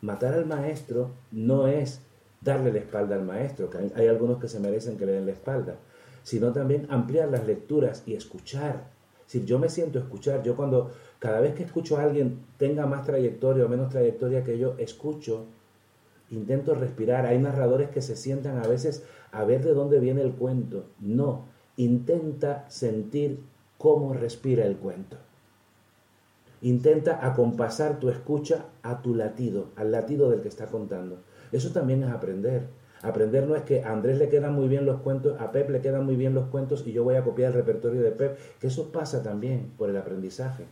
[0.04, 2.00] matar al maestro no es
[2.42, 5.32] darle la espalda al maestro, que hay, algunos que se merecen que le den la
[5.32, 5.76] espalda,
[6.22, 8.90] sino también ampliar las lecturas y escuchar.
[9.26, 13.06] Si yo me siento escuchar, yo cuando cada vez que escucho a alguien tenga más
[13.06, 15.46] trayectoria o menos trayectoria que yo, escucho,
[16.30, 17.24] intento respirar.
[17.24, 20.84] Hay narradores que se sientan a veces a ver de dónde viene el cuento.
[21.00, 21.46] No,
[21.78, 23.40] intenta sentir
[23.78, 25.16] cómo respira el cuento.
[26.64, 31.18] Intenta acompasar tu escucha a tu latido, al latido del que está contando.
[31.52, 32.68] Eso también es aprender.
[33.02, 35.82] Aprender no es que a Andrés le quedan muy bien los cuentos, a Pep le
[35.82, 38.68] quedan muy bien los cuentos y yo voy a copiar el repertorio de Pep, que
[38.68, 40.64] eso pasa también por el aprendizaje.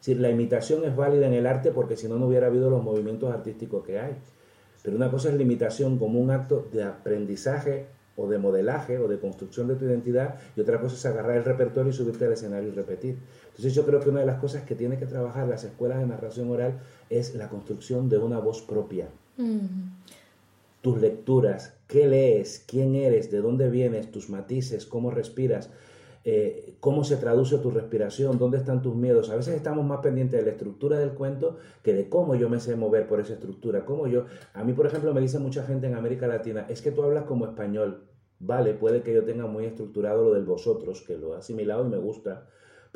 [0.00, 2.82] Si la imitación es válida en el arte porque si no, no hubiera habido los
[2.82, 4.16] movimientos artísticos que hay.
[4.82, 7.86] Pero una cosa es la imitación como un acto de aprendizaje
[8.16, 11.44] o de modelaje o de construcción de tu identidad y otra cosa es agarrar el
[11.44, 13.18] repertorio y subirte al escenario y repetir.
[13.56, 16.06] Entonces yo creo que una de las cosas que tiene que trabajar las escuelas de
[16.06, 16.78] narración oral
[17.08, 19.08] es la construcción de una voz propia.
[20.82, 25.70] Tus lecturas, qué lees, quién eres, de dónde vienes, tus matices, cómo respiras,
[26.24, 29.30] eh, cómo se traduce tu respiración, dónde están tus miedos.
[29.30, 32.60] A veces estamos más pendientes de la estructura del cuento que de cómo yo me
[32.60, 33.86] sé mover por esa estructura.
[33.86, 36.90] Cómo yo, a mí, por ejemplo, me dice mucha gente en América Latina, es que
[36.90, 38.02] tú hablas como español.
[38.38, 41.88] Vale, puede que yo tenga muy estructurado lo del vosotros, que lo he asimilado y
[41.88, 42.46] me gusta,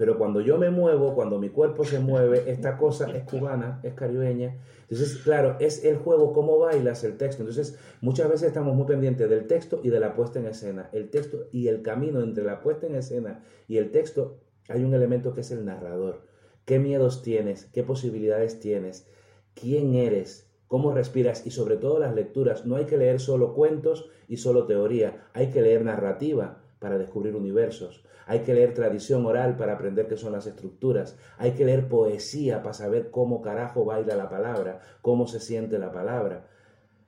[0.01, 3.93] pero cuando yo me muevo, cuando mi cuerpo se mueve, esta cosa es cubana, es
[3.93, 4.57] caribeña.
[4.89, 7.43] Entonces, claro, es el juego, cómo bailas el texto.
[7.43, 10.89] Entonces, muchas veces estamos muy pendientes del texto y de la puesta en escena.
[10.95, 14.39] El texto y el camino entre la puesta en escena y el texto,
[14.71, 16.23] hay un elemento que es el narrador.
[16.65, 17.67] ¿Qué miedos tienes?
[17.67, 19.07] ¿Qué posibilidades tienes?
[19.53, 20.47] ¿Quién eres?
[20.67, 22.65] cómo respiras y sobre todo las lecturas.
[22.65, 27.37] No hay que leer solo cuentos y solo teoría, hay que leer narrativa para descubrir
[27.37, 28.05] universos.
[28.27, 31.17] Hay que leer tradición oral para aprender qué son las estructuras.
[31.39, 35.93] Hay que leer poesía para saber cómo carajo baila la palabra, cómo se siente la
[35.93, 36.49] palabra.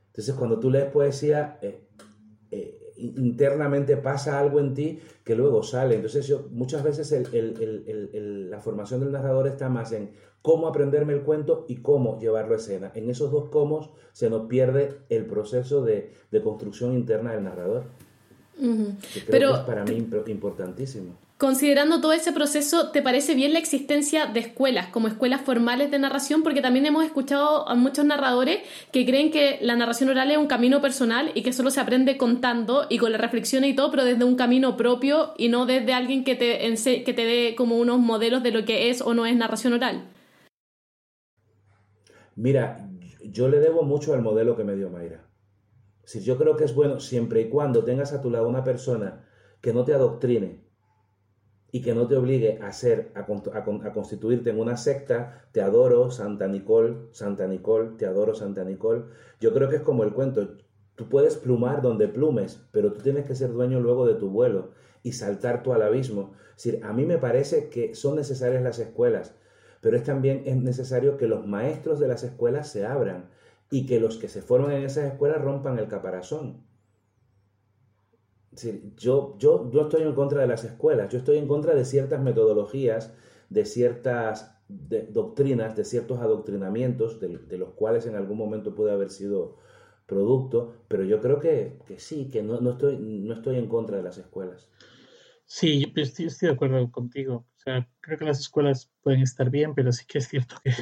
[0.08, 1.88] Entonces, cuando tú lees poesía, eh,
[2.50, 5.96] eh, internamente pasa algo en ti que luego sale.
[5.96, 10.10] Entonces yo muchas veces la formación del narrador está más en
[10.42, 12.92] cómo aprenderme el cuento y cómo llevarlo a escena.
[12.94, 16.12] En esos dos cómo se nos pierde el proceso de,
[16.42, 17.84] construcción interna del narrador.
[19.28, 21.16] Pero, es para mí importantísimo.
[21.42, 25.98] Considerando todo ese proceso, ¿te parece bien la existencia de escuelas, como escuelas formales de
[25.98, 26.44] narración?
[26.44, 28.60] Porque también hemos escuchado a muchos narradores
[28.92, 32.16] que creen que la narración oral es un camino personal y que solo se aprende
[32.16, 35.92] contando y con la reflexión y todo, pero desde un camino propio y no desde
[35.94, 36.58] alguien que te,
[37.02, 40.04] que te dé como unos modelos de lo que es o no es narración oral.
[42.36, 42.88] Mira,
[43.24, 45.31] yo le debo mucho al modelo que me dio Mayra.
[46.12, 49.24] Si yo creo que es bueno siempre y cuando tengas a tu lado una persona
[49.62, 50.62] que no te adoctrine,
[51.74, 53.24] y que no te obligue a ser, a,
[53.94, 59.04] constituirte en una secta, te adoro, Santa Nicole, Santa Nicole, te adoro, Santa Nicole.
[59.40, 60.58] Yo creo que es como el cuento,
[60.96, 64.72] tú puedes plumar donde plumes, pero tú tienes que ser dueño luego de tu vuelo
[65.02, 66.34] y saltar tú al abismo.
[66.62, 69.34] Es a mí me parece que son necesarias las escuelas,
[69.80, 73.30] pero es también es necesario que los maestros de las escuelas se abran
[73.72, 76.62] y que los que se forman en esas escuelas rompan el caparazón
[78.96, 82.20] yo, yo, yo estoy en contra de las escuelas, yo estoy en contra de ciertas
[82.20, 83.12] metodologías,
[83.48, 89.56] de ciertas doctrinas, de ciertos adoctrinamientos, de, los cuales en algún momento puede haber sido
[90.06, 94.18] producto, pero yo creo que, sí, que no, estoy, no estoy en contra de las
[94.18, 94.68] escuelas.
[95.44, 97.46] Sí, estoy, estoy de acuerdo contigo.
[97.56, 100.72] O sea, creo que las escuelas pueden estar bien, pero sí que es cierto que,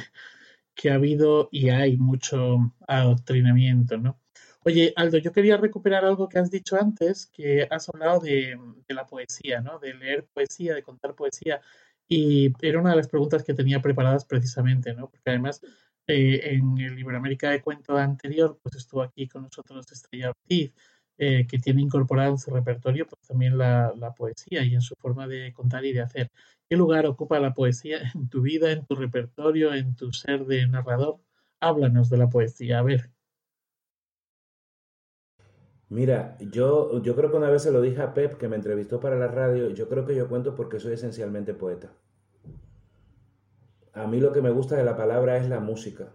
[0.75, 4.19] que ha habido y hay mucho adoctrinamiento, ¿no?
[4.63, 8.59] Oye, Aldo, yo quería recuperar algo que has dicho antes, que has hablado de,
[8.89, 9.79] la poesía, ¿no?
[9.79, 11.61] De leer poesía, de contar poesía.
[12.07, 15.09] Y era una de las preguntas que tenía preparadas precisamente, ¿no?
[15.09, 15.61] Porque además
[16.07, 20.73] eh, en el Iberoamérica de Cuento anterior, pues estuvo aquí con nosotros Estrella Ortiz,
[21.23, 24.95] eh, que tiene incorporado en su repertorio pues también la, la, poesía y en su
[24.95, 26.31] forma de contar y de hacer.
[26.67, 30.65] ¿Qué lugar ocupa la poesía en tu vida, en tu repertorio, en tu ser de
[30.67, 31.19] narrador?
[31.59, 33.11] Háblanos de la poesía, a ver.
[35.89, 38.99] Mira, yo, yo creo que una vez se lo dije a Pep, que me entrevistó
[38.99, 41.93] para la radio, yo creo que yo cuento porque soy esencialmente poeta.
[43.93, 46.13] A mí lo que me gusta de la palabra es la música.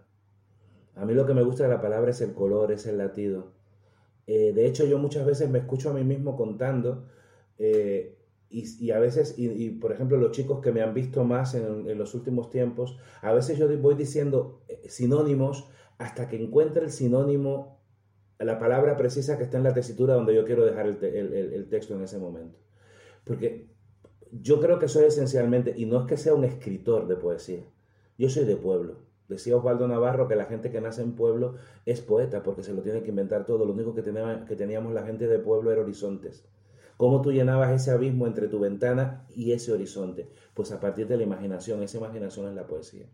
[0.97, 3.56] A mí lo que me gusta de la palabra es el color, es el latido.
[4.27, 7.07] Eh, de hecho, yo muchas veces me escucho a mí mismo contando
[7.59, 8.17] eh,
[8.49, 12.15] y, a veces, y, por ejemplo, los chicos que me han visto más en, los
[12.15, 15.69] últimos tiempos, a veces yo voy diciendo eh, sinónimos
[15.99, 17.77] hasta que encuentre el sinónimo
[18.39, 22.03] la palabra precisa que está en la tesitura donde yo quiero dejar el, texto en
[22.03, 22.59] ese momento.
[23.25, 23.71] Porque
[24.31, 27.65] yo creo que soy esencialmente, y no es que sea un escritor de poesía,
[28.19, 28.99] yo soy de pueblo.
[29.29, 31.55] Decía Osvaldo Navarro que la gente que nace en pueblo
[31.85, 33.65] es poeta porque se lo tiene que inventar todo.
[33.65, 36.45] Lo único que, que teníamos la gente de pueblo era horizontes.
[36.97, 40.31] ¿Cómo tú llenabas ese abismo entre tu ventana y ese horizonte?
[40.55, 43.07] Pues a partir de la imaginación, esa imaginación es la poesía.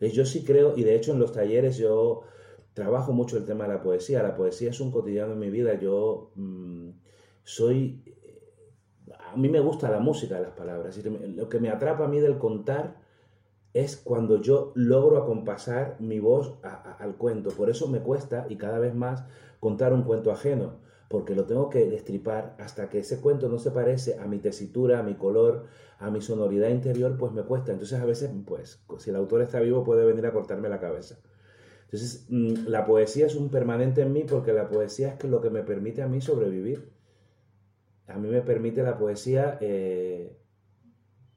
[0.00, 2.22] Yo sí creo, y de hecho en los talleres yo
[2.74, 4.22] trabajo mucho el tema de la poesía.
[4.22, 5.74] La poesía es un cotidiano en mi vida.
[5.78, 6.88] Yo mm,
[7.44, 8.02] soy...
[9.30, 10.98] A mí me gusta la música de las palabras.
[11.04, 13.01] Lo que me atrapa a mí del contar
[13.74, 17.50] es cuando yo logro acompasar mi voz al cuento.
[17.50, 19.24] Por eso me cuesta, y cada vez más,
[19.60, 23.70] contar un cuento ajeno, porque lo tengo que destripar hasta que ese cuento no se
[23.70, 25.66] parece a mi tesitura, a mi color,
[25.98, 27.72] a mi sonoridad interior, pues me cuesta.
[27.72, 31.18] Entonces a veces, pues, si el autor está vivo, puede venir a cortarme la cabeza.
[31.84, 35.50] Entonces, mm, la poesía es un permanente en mí porque la poesía es lo que
[35.50, 36.90] me permite a mí sobrevivir.
[38.06, 40.36] A mí me permite la poesía eh,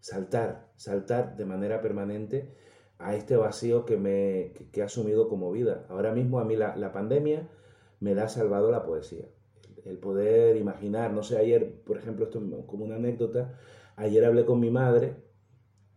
[0.05, 2.53] saltar, saltar de manera permanente
[2.99, 5.87] a este vacío que me que, he asumido como vida.
[5.89, 7.49] Ahora mismo a mí la, pandemia
[7.99, 9.25] me da salvado la poesía.
[9.83, 13.57] El poder imaginar, no sé, ayer, por ejemplo, esto como una anécdota,
[13.95, 15.15] ayer hablé con mi madre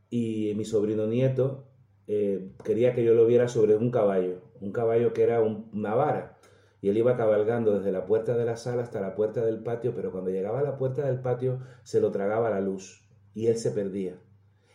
[0.09, 1.68] y mi sobrino nieto
[2.06, 6.38] eh, quería que yo lo viera sobre un caballo, un caballo que era una vara.
[6.80, 9.94] Y él iba cabalgando desde la puerta de la sala hasta la puerta del patio,
[9.94, 13.57] pero cuando llegaba a la puerta del patio se lo tragaba la luz y él
[13.57, 14.18] se perdía.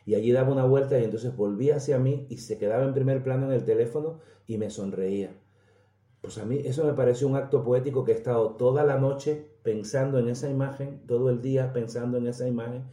[0.06, 3.24] Y allí daba una vuelta y entonces volvía hacia mí y se quedaba en primer
[3.24, 5.32] plano en el teléfono y me sonreía.
[6.22, 9.48] Pues a mí eso me pareció un acto poético que he estado toda la noche
[9.64, 12.84] pensando en esa imagen, todo el día pensando en esa imagen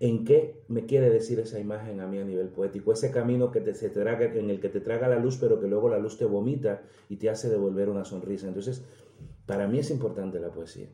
[0.00, 3.60] en qué me quiere decir esa imagen a mí a nivel poético, ese camino que
[3.60, 6.18] te, se traga, en el que te traga la luz, pero que luego la luz
[6.18, 8.48] te vomita y te hace devolver una sonrisa.
[8.48, 8.84] Entonces,
[9.46, 10.88] para mí es importante la poesía.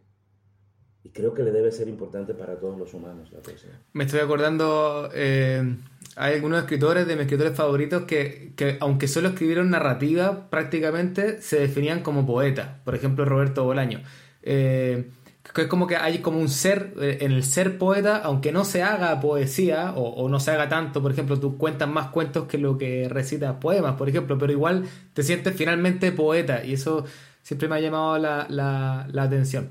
[1.03, 3.71] Y creo que le debe ser importante para todos los humanos la poesía.
[3.93, 5.77] Me estoy acordando, eh,
[6.17, 11.59] hay algunos escritores de mis escritores favoritos que, que, aunque solo escribieron narrativa, prácticamente se
[11.59, 12.69] definían como poetas.
[12.85, 14.03] Por ejemplo, Roberto Bolaño.
[14.43, 15.11] Eh,
[15.55, 18.65] que es como que hay como un ser, eh, en el ser poeta, aunque no
[18.65, 22.59] se haga poesía o, no se haga tanto, por ejemplo, tú cuentas más cuentos que
[22.59, 24.85] lo que recitas poemas, por ejemplo, pero igual
[25.15, 27.05] te sientes finalmente poeta y eso
[27.43, 29.71] siempre me ha llamado la, la, atención.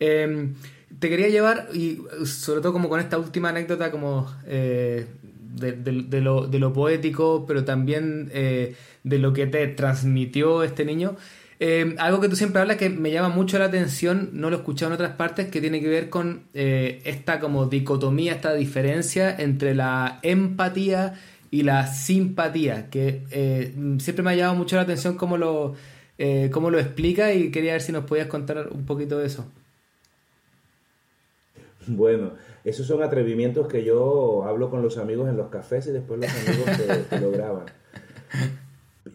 [0.00, 0.54] Em,
[0.98, 5.06] te quería llevar, y sobre todo como con esta última anécdota como eh,
[5.54, 8.74] de, lo, de, lo, poético, pero también eh,
[9.04, 11.16] de lo que te transmitió este niño,
[11.64, 14.58] eh, algo que tú siempre hablas que me llama mucho la atención, no lo he
[14.58, 19.32] escuchado en otras partes, que tiene que ver con eh, esta como dicotomía, esta diferencia
[19.38, 21.14] entre la empatía
[21.52, 25.76] y la simpatía, que eh, siempre me ha llamado mucho la atención cómo lo,
[26.50, 29.46] cómo lo explica y quería ver si nos podías contar un poquito de eso.
[31.86, 32.32] Bueno,
[32.64, 36.30] esos son atrevimientos que yo hablo con los amigos en los cafés y después los
[36.30, 37.66] amigos te lo graban.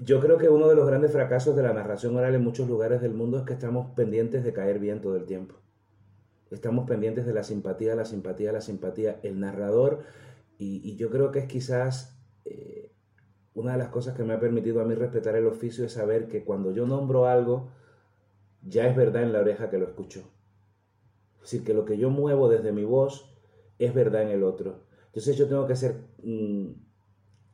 [0.04, 3.02] Yo creo que uno de los grandes fracasos de la narración oral en muchos lugares
[3.02, 5.56] del mundo es que estamos pendientes de caer bien todo el tiempo.
[6.52, 9.20] Estamos pendientes de la simpatía, la simpatía, la simpatía.
[9.24, 10.04] El narrador,
[10.58, 12.92] y, yo creo que es quizás eh,
[13.54, 16.28] una de las cosas que me ha permitido a mí respetar el oficio es saber
[16.28, 17.70] que cuando yo nombro algo,
[18.62, 20.24] ya es verdad en la oreja que lo escucho.
[21.48, 23.34] Es decir, que lo que yo muevo desde mi voz
[23.80, 24.82] es verdad en el otro.
[25.06, 25.96] Entonces yo tengo que ser...
[26.22, 26.72] Mm,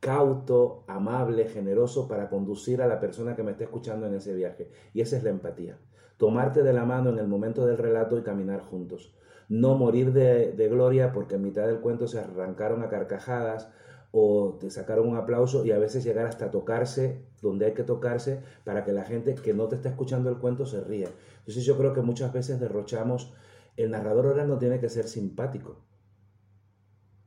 [0.04, 4.68] cauto, amable, generoso para conducir a la persona que me esté escuchando en ese viaje.
[4.92, 5.78] Y esa es la empatía.
[6.18, 9.14] Tomarte de la mano en el momento del relato y caminar juntos.
[9.48, 13.70] No morir de, gloria porque en mitad del cuento se arrancaron a carcajadas
[14.12, 18.42] o te sacaron un aplauso y a veces llegar hasta tocarse donde hay que tocarse
[18.62, 21.08] para que la gente que no te está escuchando el cuento se ría.
[21.38, 23.32] Entonces yo creo que muchas veces derrochamos,
[23.76, 25.84] el narrador ahora no tiene que ser simpático,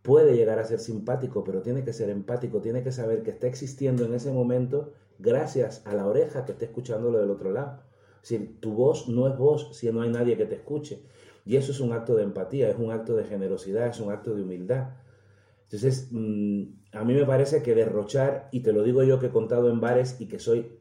[0.02, 3.48] puede llegar a ser simpático, pero tiene que ser empático, tiene que saber que está
[3.48, 7.82] existiendo en ese momento gracias a la oreja que está escuchando lo del otro lado.
[8.22, 11.04] Si tu voz no es voz si no hay nadie que te escuche.
[11.45, 14.34] Y eso es un acto de empatía, es un acto de generosidad, es un acto
[14.34, 14.95] de humildad.
[15.64, 19.32] Entonces, mm, a mí me parece que derrochar, y te lo digo yo que he
[19.32, 20.72] contado en bares y que soy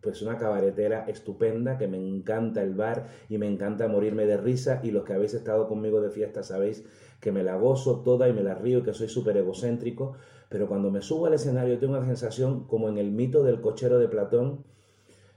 [0.00, 4.80] pues una cabaretera estupenda, que me encanta el bar y me encanta morirme de risa
[4.82, 6.84] y los que habéis estado conmigo de fiesta sabéis
[7.20, 10.14] que me la gozo toda y me la río y que soy súper egocéntrico,
[10.48, 13.98] pero cuando me subo al escenario tengo una sensación como en el mito del cochero
[13.98, 14.64] de Platón,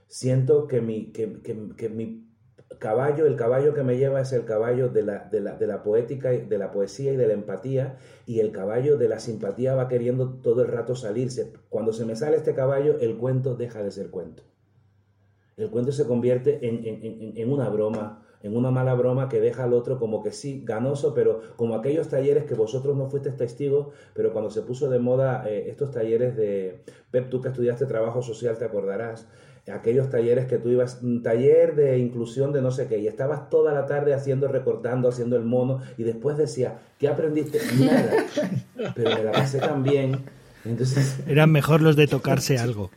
[0.08, 1.26] siento que mi, que,
[1.90, 2.26] mi
[2.78, 5.82] caballo, el caballo que me lleva es el caballo de la, de, la, de la,
[5.82, 9.88] poética, de la poesía y de la empatía, y el caballo de la simpatía va
[9.88, 11.52] queriendo todo el rato salirse.
[11.68, 14.42] Cuando se me sale este caballo, el cuento deja de ser cuento.
[15.56, 19.64] El cuento se convierte en, en, en una broma, en una mala broma que deja
[19.64, 23.88] al otro como que sí, ganoso, pero como aquellos talleres que vosotros no fuisteis testigos,
[24.14, 26.80] pero cuando se puso de moda eh, estos talleres de,
[27.10, 29.26] Pep, tú que estudiaste trabajo social te acordarás,
[29.72, 33.48] aquellos talleres que tú ibas, un taller de inclusión de no sé qué, y estabas
[33.48, 37.60] toda la tarde haciendo, recortando, haciendo el mono, y después decía, ¿qué aprendiste?
[37.80, 38.26] Nada,
[38.94, 40.18] pero me la pasé tan bien
[40.64, 42.90] entonces, Eran mejor los de tocarse algo.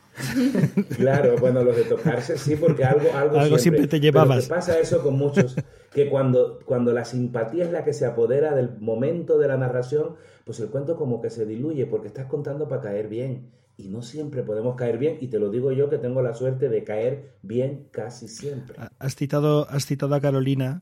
[0.95, 4.47] Claro, bueno, los de tocarse sí, porque algo, algo, siempre, te llevabas.
[4.47, 5.55] pasa eso con muchos,
[5.93, 10.15] que cuando, cuando la simpatía es la que se apodera del momento de la narración,
[10.45, 13.51] pues el cuento como que se diluye, porque estás contando para caer bien.
[13.79, 16.67] Y no siempre podemos caer bien, y te lo digo yo que tengo la suerte
[16.67, 18.75] de caer bien casi siempre.
[18.97, 20.81] Has citado, has citado a Carolina,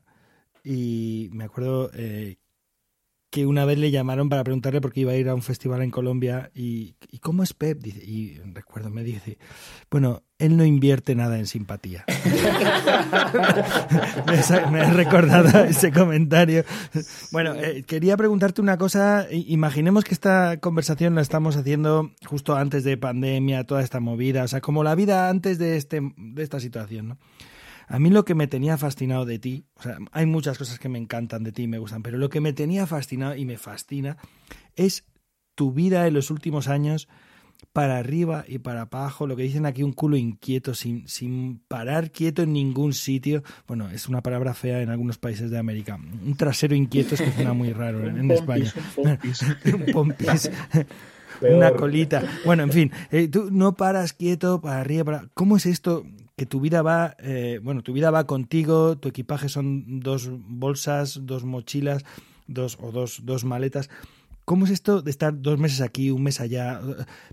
[0.64, 2.38] y me acuerdo eh,
[3.30, 5.82] que una vez le llamaron para preguntarle por qué iba a ir a un festival
[5.82, 7.80] en Colombia y, cómo es Pep.
[7.80, 9.38] Dice, y recuerdo, me dice,
[9.90, 12.04] bueno, él no invierte nada en simpatía.
[14.70, 16.64] me, he recordado ese comentario.
[17.32, 19.26] Bueno, eh, quería preguntarte una cosa.
[19.30, 24.48] Imaginemos que esta conversación la estamos haciendo justo antes de pandemia, toda esta movida, o
[24.48, 27.18] sea, como la vida antes de, este, de esta situación, ¿no?
[27.86, 30.88] A mí lo que me tenía fascinado de ti, o sea, hay muchas cosas que
[30.88, 33.58] me encantan de ti y me gustan, pero lo que me tenía fascinado y me
[33.58, 34.16] fascina
[34.74, 35.04] es
[35.54, 37.08] tu vida en los últimos años
[37.72, 42.10] para arriba y para abajo, lo que dicen aquí un culo inquieto, sin, sin parar
[42.10, 43.42] quieto en ningún sitio.
[43.66, 45.96] Bueno, es una palabra fea en algunos países de América.
[45.96, 48.72] Un trasero inquieto es que suena muy raro en, España.
[48.96, 50.50] un pompis.
[51.40, 52.22] una colita.
[52.44, 55.28] Bueno, en fin, eh, tú no paras quieto para arriba, para...
[55.34, 56.04] ¿Cómo es esto?
[56.36, 61.20] Que tu vida va, eh, bueno, tu vida va contigo, tu equipaje son dos bolsas,
[61.22, 62.04] dos mochilas,
[62.46, 63.88] dos o dos, dos maletas.
[64.44, 66.80] ¿Cómo es esto de estar dos meses aquí, un mes allá?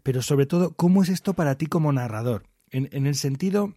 [0.03, 2.43] Pero sobre todo, ¿cómo es esto para ti como narrador?
[2.71, 3.75] En, en el sentido,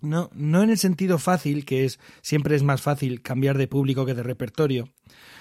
[0.00, 4.04] no, no en el sentido fácil, que es siempre es más fácil cambiar de público
[4.06, 4.92] que de repertorio,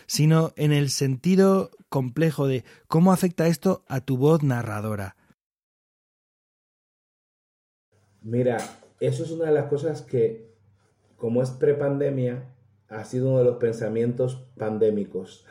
[0.08, 5.16] sino en el sentido complejo de cómo afecta esto a tu voz narradora.
[8.22, 8.58] Mira,
[9.00, 10.52] eso es una de las cosas que,
[11.18, 12.46] como es prepandemia,
[12.90, 15.46] ha sido uno de los pensamientos pandémicos.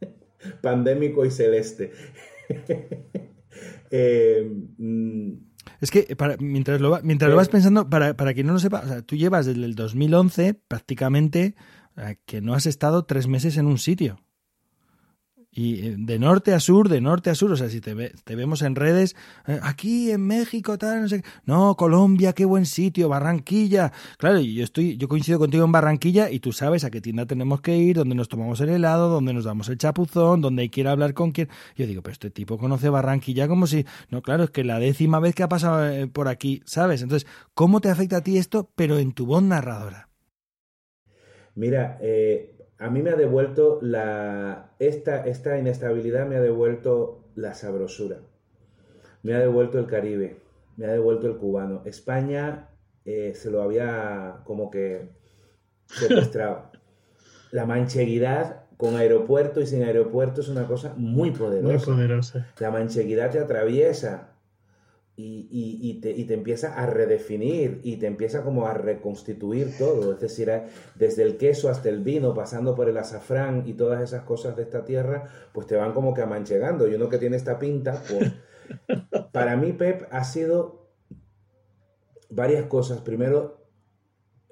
[0.62, 1.92] Pandémico y celeste.
[3.92, 4.48] Eh,
[4.78, 5.32] mm,
[5.80, 9.16] es que mientras, lo, mientras lo vas pensando, para, para quien no lo sepa, tú
[9.16, 11.56] llevas desde el 2011 prácticamente
[12.24, 14.20] que no has estado tres meses en un sitio.
[15.52, 18.36] Y eh, de norte a sur, de norte a sur, o sea, si te, te
[18.36, 19.16] vemos en redes,
[19.48, 23.92] eh, aquí en México, tal, no sé, no, Colombia, qué buen sitio, Barranquilla.
[24.16, 27.60] Claro, yo estoy, yo coincido contigo en Barranquilla y tú sabes a qué tienda tenemos
[27.62, 30.82] que ir, dónde nos tomamos el helado, dónde nos damos el chapuzón, dónde hay que
[30.82, 31.48] ir a hablar con quién.
[31.74, 35.18] Yo digo, pero este tipo conoce Barranquilla como si, no, claro, es que la décima
[35.18, 37.02] vez que ha pasado eh, por aquí, ¿sabes?
[37.02, 40.08] Entonces, ¿cómo te afecta a ti esto, pero en tu voz narradora?
[41.56, 47.52] Mira, eh, a mí me ha devuelto la, esta, esta inestabilidad me ha devuelto la
[47.52, 48.20] sabrosura,
[49.22, 50.38] me ha devuelto el Caribe,
[50.78, 51.82] me ha devuelto el cubano.
[51.84, 52.70] España
[53.04, 55.10] eh, se lo había como que
[55.84, 56.70] secuestrado.
[57.50, 61.90] la mancheguidad con aeropuerto y sin aeropuerto es una cosa muy poderosa.
[61.90, 62.46] Muy poderosa.
[62.58, 64.29] La mancheguidad te atraviesa
[65.22, 70.12] y, te, empieza a redefinir y te empieza como a reconstituir todo.
[70.12, 70.64] Es decir, eh,
[70.94, 74.62] desde el queso hasta el vino, pasando por el azafrán y todas esas cosas de
[74.62, 76.88] esta tierra, pues te van como que amanchegando.
[76.88, 78.32] Y uno que tiene esta pinta, pues
[79.32, 80.90] para mí Pep ha sido
[82.30, 83.00] varias cosas.
[83.00, 83.66] Primero,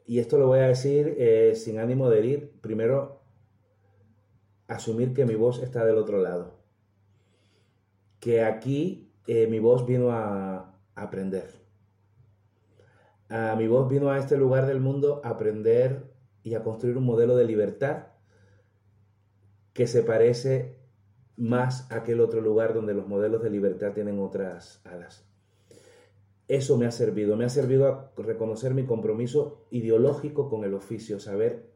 [0.06, 3.22] y esto lo voy a decir eh, sin ánimo de herir, primero,
[4.66, 6.58] asumir que mi voz está del otro lado.
[8.20, 11.50] Que aquí eh, mi voz vino a, aprender.
[13.56, 16.10] mi voz vino a este lugar del mundo a aprender
[16.42, 18.06] y a construir un modelo de libertad
[19.74, 20.80] que se parece
[21.36, 25.28] más a aquel otro lugar donde los modelos de libertad tienen otras alas.
[26.48, 31.20] Eso me ha servido, me ha servido a reconocer mi compromiso ideológico con el oficio,
[31.20, 31.70] saber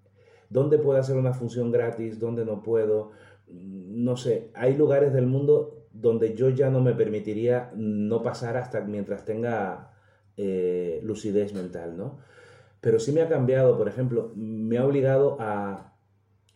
[0.49, 3.11] dónde puedo hacer una función gratis, dónde no puedo.
[3.47, 8.81] No sé, hay lugares del mundo donde yo ya no me permitiría no pasar hasta
[8.81, 9.93] mientras tenga
[10.37, 12.19] eh, lucidez mental, ¿no?
[12.81, 15.93] Pero sí me ha cambiado, por ejemplo, me ha obligado a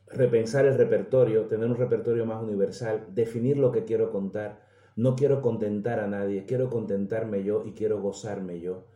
[0.09, 4.65] repensar el repertorio, tener un repertorio más universal, definir lo que quiero contar.
[4.97, 8.87] No quiero contentar a nadie, quiero contentarme yo y quiero gozarme yo.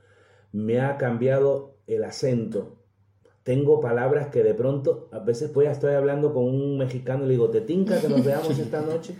[0.52, 2.78] Me ha cambiado el acento.
[3.42, 7.32] Tengo palabras que de pronto, a veces pues estoy hablando con un mexicano y le
[7.32, 9.14] digo, ¿te tinca que nos veamos esta noche?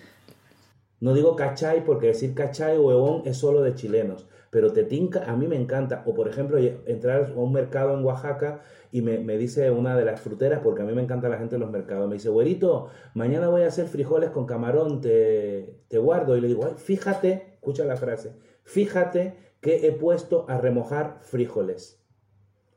[1.00, 5.34] No digo cachai porque decir cachai o huevón es solo de chilenos, pero tetinca a
[5.34, 6.02] mí me encanta.
[6.06, 8.60] O por ejemplo, entrar a un mercado en Oaxaca
[8.92, 11.62] y me, dice una de las fruteras, porque a mí me encanta la gente en
[11.62, 16.36] los mercados, me dice, güerito, mañana voy a hacer frijoles con camarón, te, te guardo.
[16.36, 18.34] Y le digo, fíjate, escucha la frase,
[18.64, 22.02] fíjate que he puesto a remojar frijoles.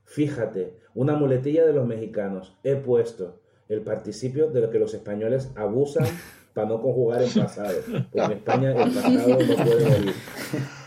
[0.06, 5.52] Fíjate, una muletilla de los mexicanos, he puesto el participio de lo que los españoles
[5.56, 6.06] abusan
[6.54, 7.74] para no conjugar en pasado.
[8.12, 10.14] Porque en España el pasado no puede morir.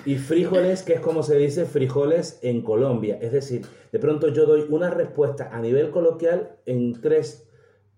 [0.04, 3.18] Y frijoles, que es como se dice frijoles en Colombia.
[3.20, 7.48] Es decir, de pronto yo doy una respuesta a nivel coloquial en tres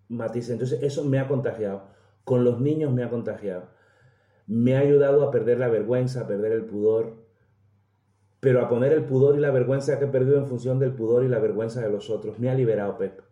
[0.08, 0.50] matices.
[0.50, 1.82] Entonces eso me ha contagiado.
[2.24, 3.68] Con los niños me ha contagiado.
[4.46, 7.16] Me ha ayudado a perder la vergüenza, a perder el pudor,
[8.40, 11.24] pero a poner el pudor y la vergüenza que he perdido en función del pudor
[11.24, 12.38] y la vergüenza de los otros.
[12.38, 13.27] Me ha liberado, Pep.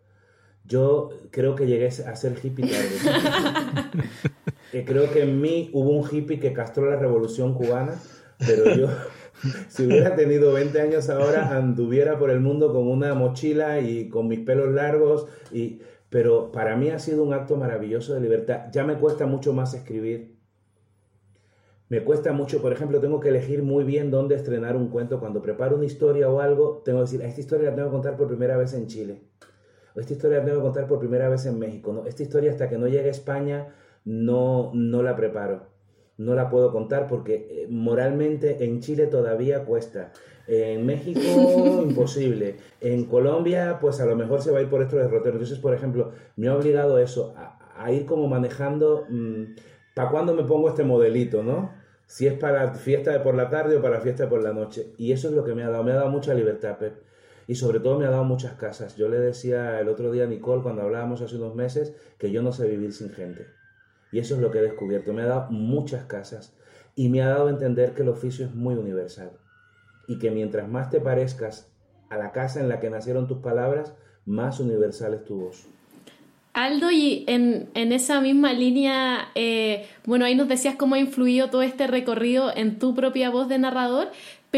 [0.67, 3.87] Yo creo que llegué a ser hippie tarde.
[4.85, 7.95] creo que en mí hubo un hippie que castró la revolución cubana,
[8.37, 8.89] pero yo,
[9.69, 14.27] si hubiera tenido 20 años ahora, anduviera por el mundo con una mochila y con
[14.27, 15.27] mis pelos largos.
[15.53, 18.65] Y, pero para mí ha sido un acto maravilloso de libertad.
[18.73, 20.35] Ya me cuesta mucho más escribir.
[21.87, 25.21] Me cuesta mucho, por ejemplo, tengo que elegir muy bien dónde estrenar un cuento.
[25.21, 28.17] Cuando preparo una historia o algo, tengo que decir, esta historia la tengo que contar
[28.17, 29.21] por primera vez en Chile
[29.99, 32.05] esta historia la tengo que contar por primera vez en México, ¿no?
[32.05, 33.67] Esta historia hasta que no llegue a España
[34.05, 35.67] no, no la preparo,
[36.17, 40.11] no la puedo contar porque eh, moralmente en Chile todavía cuesta.
[40.47, 41.19] En México,
[41.83, 42.55] imposible.
[42.79, 45.33] En Colombia, pues a lo mejor se va a ir por estos derroteros.
[45.33, 49.43] Entonces, por ejemplo, me ha obligado eso, a, ir como manejando, mm,
[49.93, 51.71] ¿para cuándo me pongo este modelito, no?
[52.05, 54.93] Si es para fiesta de por la tarde o para fiesta de por la noche.
[54.97, 57.07] Y eso es lo que me ha dado, me ha dado mucha libertad, Pep
[57.47, 58.97] y sobre todo me ha dado muchas casas.
[58.97, 62.41] Yo le decía el otro día a Nicole cuando hablábamos hace unos meses que yo
[62.41, 63.47] no sé vivir sin gente.
[64.11, 65.13] Y eso es lo que he descubierto.
[65.13, 66.53] Me ha dado muchas casas
[66.95, 69.31] y me ha dado a entender que el oficio es muy universal
[70.07, 71.71] y que mientras más te parezcas
[72.09, 73.93] a la casa en la que nacieron tus palabras,
[74.25, 75.67] más universal es tu voz.
[76.57, 81.61] Aldo, y en, esa misma línea, eh, bueno, ahí nos decías cómo ha influido todo
[81.61, 84.07] este recorrido en tu propia voz de narrador,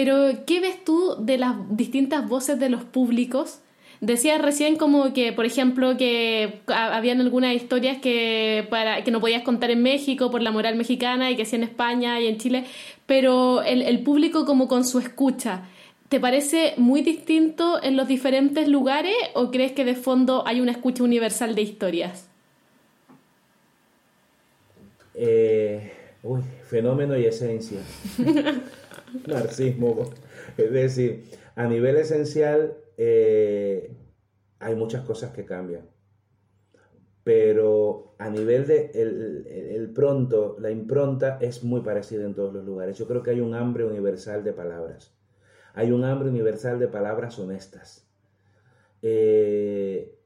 [0.01, 3.59] pero, ¿qué ves tú de las distintas voces de los públicos?
[3.99, 9.43] Decías recién como que, por ejemplo, que habían algunas historias que, para, que no podías
[9.43, 12.63] contar en México por la moral mexicana y que sí en España y en Chile,
[13.07, 15.63] pero el, el público como con su escucha.
[16.07, 20.71] ¿Te parece muy distinto en los diferentes lugares o crees que de fondo hay una
[20.71, 22.29] escucha universal de historias?
[25.13, 25.91] Eh,
[26.23, 27.79] uy, fenómeno y esencia.
[29.27, 30.11] Narcismo.
[30.57, 31.25] Es decir,
[31.55, 33.95] a nivel esencial eh,
[34.59, 35.89] hay muchas cosas que cambian.
[37.23, 42.97] Pero a nivel de el, pronto, la impronta es muy parecida en todos los lugares.
[42.97, 45.13] Yo creo que hay un hambre universal de palabras.
[45.73, 48.07] Hay un hambre universal de palabras honestas.
[49.01, 50.19] Eh,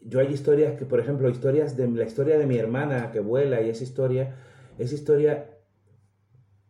[0.00, 3.60] yo hay historias que, por ejemplo, historias de la historia de mi hermana que vuela
[3.60, 4.36] y esa historia,
[4.78, 5.50] esa historia,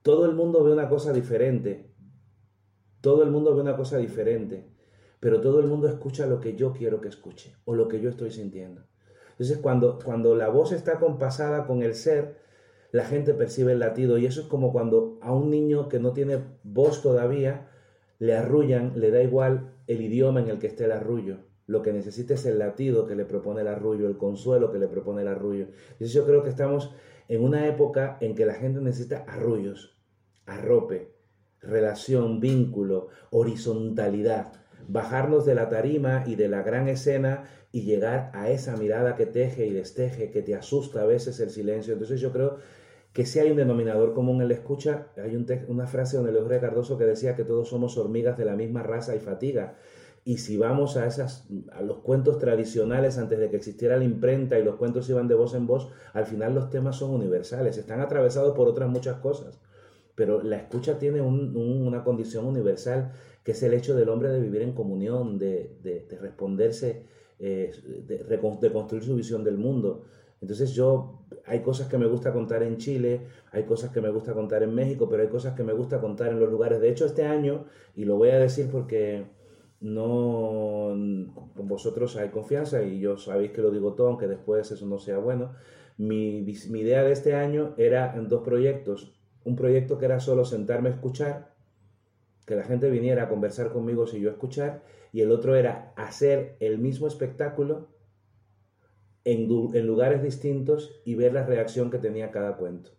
[0.03, 1.91] todo el mundo ve una cosa diferente.
[3.01, 4.67] Todo el mundo ve una cosa diferente,
[5.21, 8.11] pero todo el mundo escucha lo que yo quiero que escuche o lo que yo
[8.11, 8.83] estoy sintiendo.
[9.31, 12.37] Entonces, cuando, cuando la voz está compasada con el ser,
[12.93, 16.13] la gente percibe el latido y eso es como cuando a un niño que no
[16.13, 17.69] tiene voz todavía
[18.19, 21.39] le arrullan, le da igual el idioma en el que esté el arrullo.
[21.67, 24.89] Lo que necesita es el latido que le propone el arrullo, el consuelo que le
[24.89, 25.69] propone el arrullo.
[25.93, 26.93] Entonces yo creo que estamos
[27.31, 29.97] en una época en que la gente necesita arrullos,
[30.47, 31.15] arrope,
[31.61, 34.53] relación, vínculo, horizontalidad.
[34.89, 39.27] Bajarnos de la tarima y de la gran escena y llegar a esa mirada que
[39.27, 41.93] teje y desteje, que te asusta a veces el silencio.
[41.93, 42.57] Entonces yo creo
[43.13, 45.37] que si hay un denominador común en la escucha, hay
[45.69, 49.15] una frase donde Leófrido Cardoso que decía que todos somos hormigas de la misma raza
[49.15, 49.77] y fatiga.
[50.25, 54.59] Y si vamos a, esas, a los cuentos tradicionales antes de que existiera la imprenta
[54.59, 58.01] y los cuentos iban de voz en voz, al final los temas son universales, están
[58.01, 59.59] atravesados por otras muchas cosas.
[60.15, 63.13] Pero la escucha tiene una condición universal,
[63.43, 67.07] que es el hecho del hombre de vivir en comunión, de, de, responderse,
[67.39, 67.73] eh,
[68.07, 70.05] de, de construir su visión del mundo.
[70.43, 74.33] Entonces yo, hay cosas que me gusta contar en Chile, hay cosas que me gusta
[74.35, 76.81] contar en México, pero hay cosas que me gusta contar en los lugares.
[76.81, 79.27] De hecho, este año, y lo voy a decir porque
[79.81, 80.95] no
[81.55, 84.99] con vosotros hay confianza y yo sabéis que lo digo todo, aunque después eso no
[84.99, 85.55] sea bueno.
[85.97, 89.13] Mi, mi idea de este año era en dos proyectos.
[89.45, 91.55] Un proyecto que era solo sentarme a escuchar,
[92.47, 96.57] que la gente viniera a conversar conmigo si yo escuchar, y el otro era hacer
[96.61, 97.89] el mismo espectáculo
[99.25, 102.91] en, lugares distintos y ver la reacción que tenía cada cuento.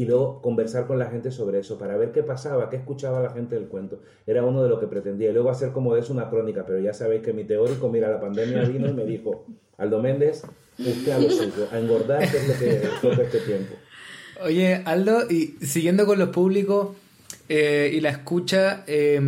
[0.00, 3.32] Y luego conversar con la gente sobre eso, para ver qué pasaba, qué escuchaba la
[3.32, 4.00] gente del cuento.
[4.26, 5.28] Era uno de lo que pretendía.
[5.28, 8.08] Y luego hacer como de eso una crónica, pero ya sabéis que mi teórico, mira,
[8.08, 9.44] la pandemia vino y me dijo,
[9.76, 10.44] Aldo Méndez,
[10.78, 13.74] usted a lo suyo, a engordar, es lo que toca este tiempo.
[14.42, 16.96] Oye, Aldo, y siguiendo con los públicos
[17.50, 19.20] eh, y la escucha, eh,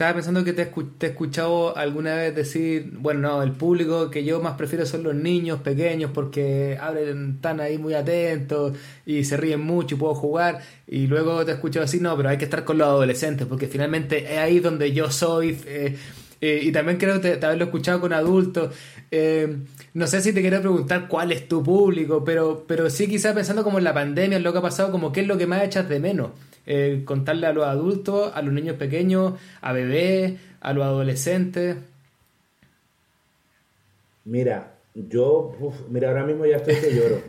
[0.00, 4.40] estaba pensando que te, he escuchado alguna vez decir, bueno, no, el público que yo
[4.40, 9.60] más prefiero son los niños pequeños porque abren, están ahí muy atentos y se ríen
[9.60, 10.62] mucho y puedo jugar.
[10.86, 13.66] Y luego te he escuchado así, no, pero hay que estar con los adolescentes porque
[13.66, 15.58] finalmente es ahí donde yo soy.
[15.66, 15.98] Eh,
[16.40, 18.74] eh, y también creo que te, haberlo escuchado con adultos.
[19.10, 19.54] Eh,
[19.92, 23.62] no sé si te quiero preguntar cuál es tu público, pero, pero sí quizás pensando
[23.62, 25.62] como en la pandemia, en lo que ha pasado, como qué es lo que más
[25.62, 26.30] echas de menos.
[26.66, 31.76] Eh, contarle a los adultos, a los niños pequeños, a bebés, a los adolescentes?
[34.24, 35.52] Mira, yo,
[35.88, 37.20] mira, ahora mismo ya estoy que lloro.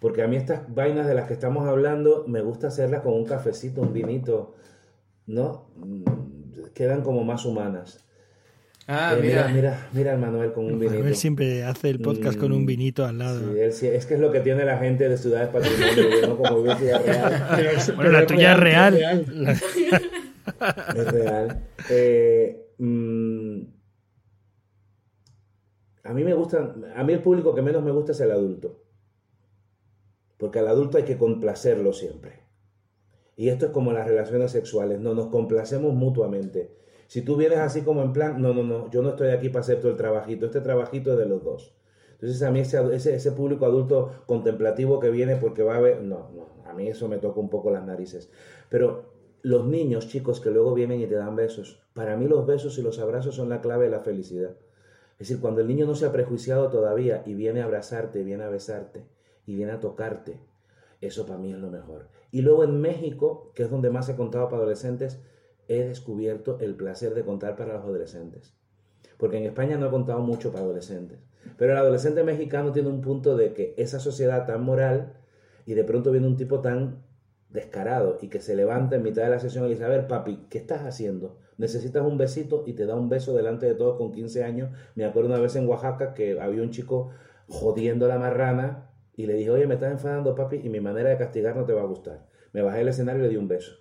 [0.00, 3.24] Porque a mí estas vainas de las que estamos hablando, me gusta hacerlas con un
[3.26, 4.54] cafecito, un vinito,
[5.26, 5.66] ¿no?
[5.76, 6.04] Mm,
[6.74, 8.04] quedan como más humanas.
[8.92, 9.46] Ah, eh, mira.
[9.46, 9.88] mira.
[9.92, 10.94] Mira, Manuel con un vinito.
[10.94, 13.40] Manuel siempre hace el podcast con un mm, vinito al lado.
[13.70, 16.36] Sí, es que es lo que tiene la gente de Ciudades Patrimonio, ¿no?
[16.36, 17.02] Como real.
[17.94, 18.96] bueno, la tuya es real.
[20.96, 21.62] Es real.
[21.88, 23.60] Eh, mm,
[26.02, 28.82] a mí me gusta, a mí el público que menos me gusta es el adulto.
[30.36, 32.40] Porque al adulto hay que complacerlo siempre.
[33.36, 36.80] Y esto es como las relaciones sexuales, no nos complacemos mutuamente.
[37.10, 39.62] Si tú vienes así como en plan, no, no, no, yo no estoy aquí para
[39.62, 41.74] hacer todo el trabajito, este trabajito es de los dos.
[42.12, 46.30] Entonces a mí ese, ese, público adulto contemplativo que viene porque va a ver, no,
[46.30, 48.30] no, a mí eso me toca un poco las narices.
[48.68, 52.78] Pero los niños, chicos, que luego vienen y te dan besos, para mí los besos
[52.78, 54.52] y los abrazos son la clave de la felicidad.
[55.18, 58.44] Es decir, cuando el niño no se ha prejuiciado todavía y viene a abrazarte, viene
[58.44, 59.04] a besarte
[59.46, 60.38] y viene a tocarte,
[61.00, 62.06] eso para mí es lo mejor.
[62.30, 65.18] Y luego en México, que es donde más he contado para adolescentes,
[65.70, 68.54] he descubierto el placer de contar para los adolescentes.
[69.16, 71.18] Porque en España no he contado mucho para adolescentes.
[71.56, 75.14] Pero el adolescente mexicano tiene un punto de que esa sociedad tan moral
[75.64, 77.02] y de pronto viene un tipo tan
[77.48, 80.46] descarado y que se levanta en mitad de la sesión y dice, a ver, papi,
[80.50, 81.38] ¿qué estás haciendo?
[81.60, 84.70] necesitas un besito y te da un beso delante de todos con 15 años.
[84.94, 87.10] Me acuerdo una vez en Oaxaca que había un chico
[87.48, 91.18] jodiendo la marrana y le dije, oye, me estás enfadando, papi, y mi manera de
[91.18, 92.26] castigar no te va a gustar.
[92.54, 93.72] Me bajé del escenario y le di un beso.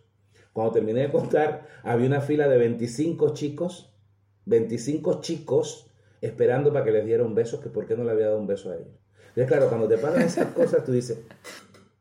[0.53, 3.93] Cuando terminé de contar, había una fila de 25 chicos,
[4.45, 5.91] 25 chicos
[6.21, 8.47] esperando para que les diera un beso, que por qué no le había dado un
[8.47, 8.99] beso a ellos.
[9.29, 11.19] Entonces, claro, cuando te pasan esas cosas, tú dices,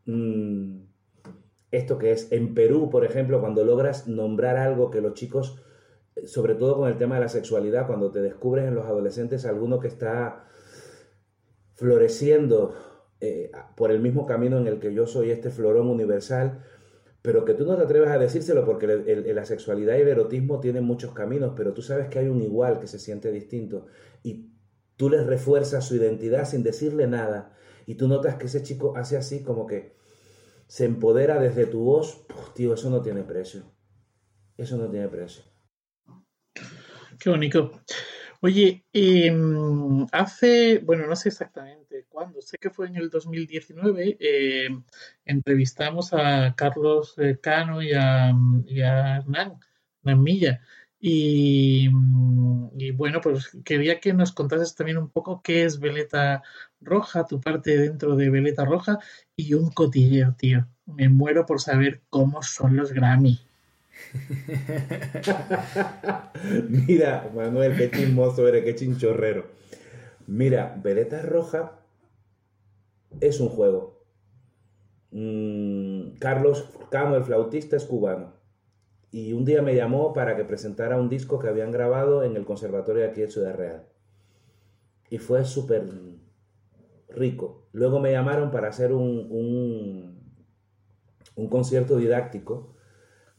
[0.07, 0.79] mmm,
[1.71, 5.63] esto que es en Perú, por ejemplo, cuando logras nombrar algo que los chicos,
[6.25, 9.79] sobre todo con el tema de la sexualidad, cuando te descubres en los adolescentes alguno
[9.79, 10.47] que está
[11.75, 12.75] floreciendo
[13.21, 16.65] eh, por el mismo camino en el que yo soy este florón universal,
[17.23, 20.85] pero que tú no te atreves a decírselo porque la sexualidad y el erotismo tienen
[20.85, 23.87] muchos caminos, pero tú sabes que hay un igual que se siente distinto
[24.23, 24.51] y
[24.97, 27.57] tú les refuerzas su identidad sin decirle nada
[27.87, 29.97] y tú notas que ese chico hace así como que
[30.67, 33.63] se empodera desde tu voz, tío, eso no tiene precio.
[34.57, 35.43] Eso no tiene precio.
[37.19, 37.81] Qué bonito.
[38.41, 44.85] Oye, em, hace, bueno, no sé exactamente cuándo, sé que fue en el 2019, em,
[45.25, 48.29] entrevistamos a Carlos eh, Cano y a,
[48.69, 49.59] Hernán,
[50.03, 50.61] Hernán Milla.
[51.01, 51.89] Y,
[52.77, 56.43] y, bueno, pues quería que nos contases también un poco qué es Veleta
[56.81, 58.99] Roja, tu parte dentro de Veleta Roja
[59.37, 60.69] y un cotilleo, tío.
[60.87, 63.48] Me muero por saber cómo son los Grammy.
[66.69, 69.47] Mira, Manuel, qué chismoso eres, qué chinchorrero.
[70.27, 71.81] Mira, Veleta Roja
[73.21, 74.05] es un juego.
[75.11, 78.35] Mm, Carlos Cano, el flautista, es cubano.
[79.11, 82.45] Y un día me llamó para que presentara un disco que habían grabado en el
[82.45, 83.87] conservatorio de aquí de Ciudad Real.
[85.11, 85.85] Y fue súper
[87.09, 87.69] rico.
[87.73, 90.19] Luego me llamaron para hacer un,
[91.37, 92.75] un concierto didáctico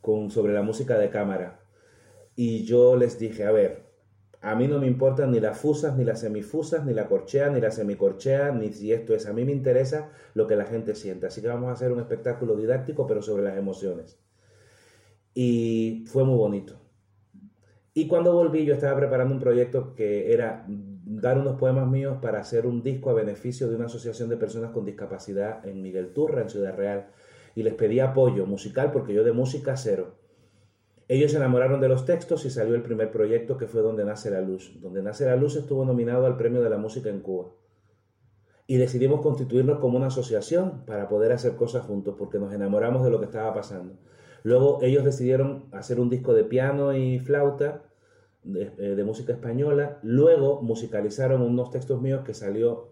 [0.01, 1.59] con, sobre la música de cámara.
[2.35, 3.89] Y yo les dije, a ver,
[4.41, 7.59] a mí no me importan ni las fusas, ni las semifusas, ni la corchea, ni
[7.59, 9.25] la semicorchea, ni si esto es.
[9.25, 11.27] A mí me interesa lo que la gente siente.
[11.27, 14.17] Así que vamos a hacer un espectáculo didáctico, pero sobre las emociones.
[15.33, 16.79] Y fue muy bonito.
[17.93, 22.39] Y cuando volví, yo estaba preparando un proyecto que era dar unos poemas míos para
[22.39, 26.43] hacer un disco a beneficio de una asociación de personas con discapacidad en Miguel Turra,
[26.43, 27.07] en Ciudad Real.
[27.59, 30.15] Y les pedí apoyo musical porque yo de música cero.
[31.09, 34.31] Ellos se enamoraron de los textos y salió el primer proyecto que fue Donde Nace
[34.31, 34.79] la Luz.
[34.79, 37.49] Donde Nace la Luz estuvo nominado al Premio de la Música en Cuba.
[38.65, 43.09] Y decidimos constituirnos como una asociación para poder hacer cosas juntos porque nos enamoramos de
[43.09, 43.95] lo que estaba pasando.
[44.43, 47.83] Luego ellos decidieron hacer un disco de piano y flauta
[48.45, 49.99] eh, de, música española.
[50.01, 52.87] Luego musicalizaron unos textos míos que salió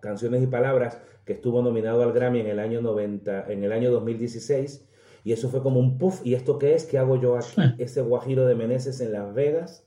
[0.00, 3.90] Canciones y Palabras, que estuvo nominado al Grammy en el año 90, en el año
[3.90, 4.86] 2016.
[5.24, 6.24] Y eso fue como un puff.
[6.24, 6.84] ¿Y esto qué es?
[6.84, 7.60] ¿Qué hago yo aquí?
[7.78, 9.84] Ese guajiro de Meneses en Las Vegas.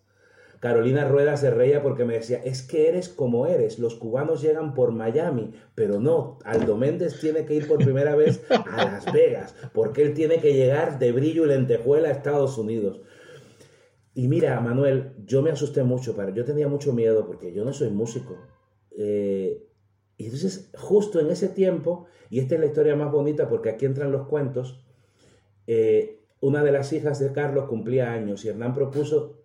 [0.60, 4.74] Carolina Rueda se reía porque me decía, es que eres como eres, los cubanos llegan
[4.74, 9.56] por Miami, pero no, Aldo Méndez tiene que ir por primera vez a Las Vegas,
[9.74, 13.00] porque él tiene que llegar de brillo y lentejuela a Estados Unidos.
[14.14, 17.72] Y mira, Manuel, yo me asusté mucho, para, yo tenía mucho miedo porque yo no
[17.72, 18.36] soy músico.
[18.98, 19.69] Eh,
[20.20, 23.86] y entonces, justo en ese tiempo, y esta es la historia más bonita porque aquí
[23.86, 24.86] entran los cuentos,
[25.66, 29.42] eh, una de las hijas de Carlos cumplía años y Hernán propuso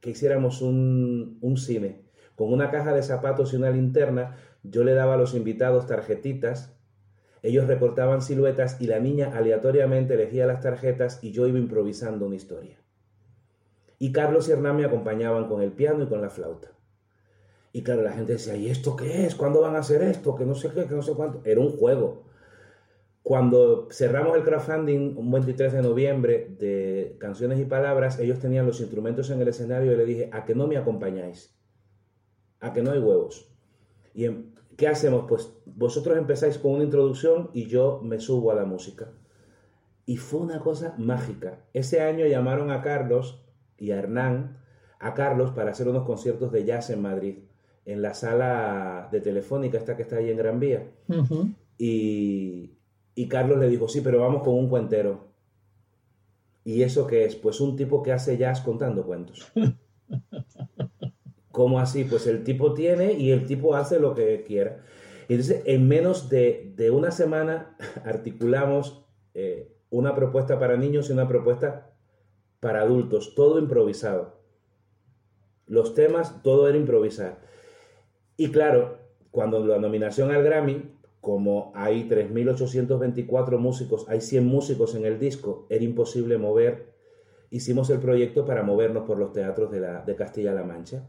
[0.00, 2.04] que hiciéramos un, un cine
[2.34, 4.36] con una caja de zapatos y una linterna.
[4.62, 6.76] Yo le daba a los invitados tarjetitas
[7.46, 12.34] ellos recortaban siluetas y la niña aleatoriamente elegía las tarjetas y yo iba improvisando una
[12.34, 12.76] historia.
[14.00, 16.75] Y Carlos y Hernán me acompañaban con el piano y con la flauta.
[17.76, 19.34] Y claro, la gente decía, ¿y esto qué es?
[19.34, 20.34] ¿Cuándo van a hacer esto?
[20.34, 21.42] Que no sé qué, que no sé cuánto.
[21.44, 22.24] Era un juego.
[23.22, 28.80] Cuando cerramos el crowdfunding un 23 de noviembre de Canciones y Palabras, ellos tenían los
[28.80, 31.54] instrumentos en el escenario y le dije, ¿a que no me acompañáis?
[32.60, 33.54] ¿A que no hay huevos?
[34.14, 34.26] ¿Y
[34.78, 35.26] qué hacemos?
[35.28, 39.12] Pues vosotros empezáis con una introducción y yo me subo a la música.
[40.06, 41.66] Y fue una cosa mágica.
[41.74, 43.44] Ese año llamaron a Carlos
[43.76, 44.62] y a Hernán
[44.98, 47.38] a Carlos para hacer unos conciertos de jazz en Madrid,
[47.86, 50.86] en la sala de Telefónica, esta que está ahí en Gran Vía.
[51.78, 52.72] y,
[53.14, 55.28] y Carlos le dijo, sí, pero vamos con un cuentero.
[56.64, 57.36] ¿Y eso qué es?
[57.36, 59.50] Pues un tipo que hace jazz contando cuentos.
[61.52, 62.04] ¿Cómo así?
[62.04, 64.82] Pues el tipo tiene y el tipo hace lo que quiera.
[65.28, 71.28] Entonces, en menos de, de una semana articulamos eh, una propuesta para niños y una
[71.28, 71.92] propuesta
[72.58, 74.40] para adultos, todo improvisado.
[75.66, 77.38] Los temas, todo era improvisar.
[78.36, 78.98] Y claro,
[79.30, 85.66] cuando la nominación al Grammy, como hay 3.824 músicos, hay 100 músicos en el disco,
[85.70, 86.94] era imposible mover
[87.50, 91.06] hicimos el proyecto para movernos por los teatros de, la, de Castilla-La Mancha.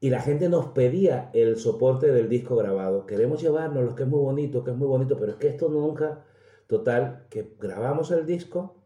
[0.00, 3.06] Y la gente nos pedía el soporte del disco grabado.
[3.06, 5.68] Queremos llevarnos, lo que es muy bonito, que es muy bonito, pero es que esto
[5.68, 6.24] nunca...
[6.66, 8.84] Total, que grabamos el disco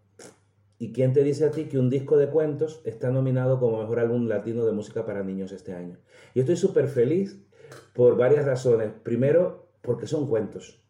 [0.80, 3.98] ¿Y quién te dice a ti que un disco de cuentos está nominado como mejor
[3.98, 5.98] álbum latino de música para niños este año?
[6.34, 7.44] Y estoy súper feliz
[7.94, 8.92] por varias razones.
[9.02, 10.82] Primero, porque son cuentos.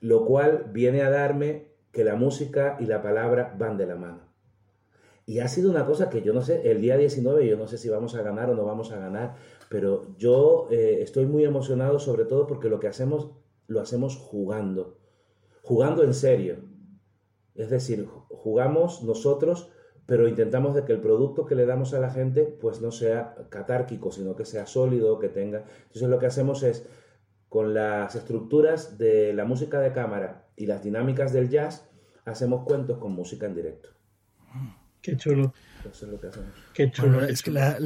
[0.00, 4.28] Lo cual viene a darme que la música y la palabra van de la mano.
[5.26, 7.76] Y ha sido una cosa que yo no sé, el día 19 yo no sé
[7.76, 9.34] si vamos a ganar o no vamos a ganar,
[9.68, 13.32] pero yo eh, estoy muy emocionado sobre todo porque lo que hacemos
[13.66, 14.98] lo hacemos jugando,
[15.62, 16.68] jugando en serio
[17.58, 19.68] es decir, jugamos nosotros,
[20.08, 23.34] pero intentamos de que el producto que le damos a la gente pues no sea
[23.50, 25.64] catárquico, sino que sea sólido, que tenga.
[25.82, 26.86] Entonces lo que hacemos es
[27.50, 31.90] con las estructuras de la música de cámara y las dinámicas del jazz,
[32.24, 33.90] hacemos cuentos con música en directo.
[35.02, 35.52] Qué chulo.
[35.80, 36.54] Eso es lo que hacemos.
[36.72, 37.22] Qué chulo.
[37.26, 37.76] es que la,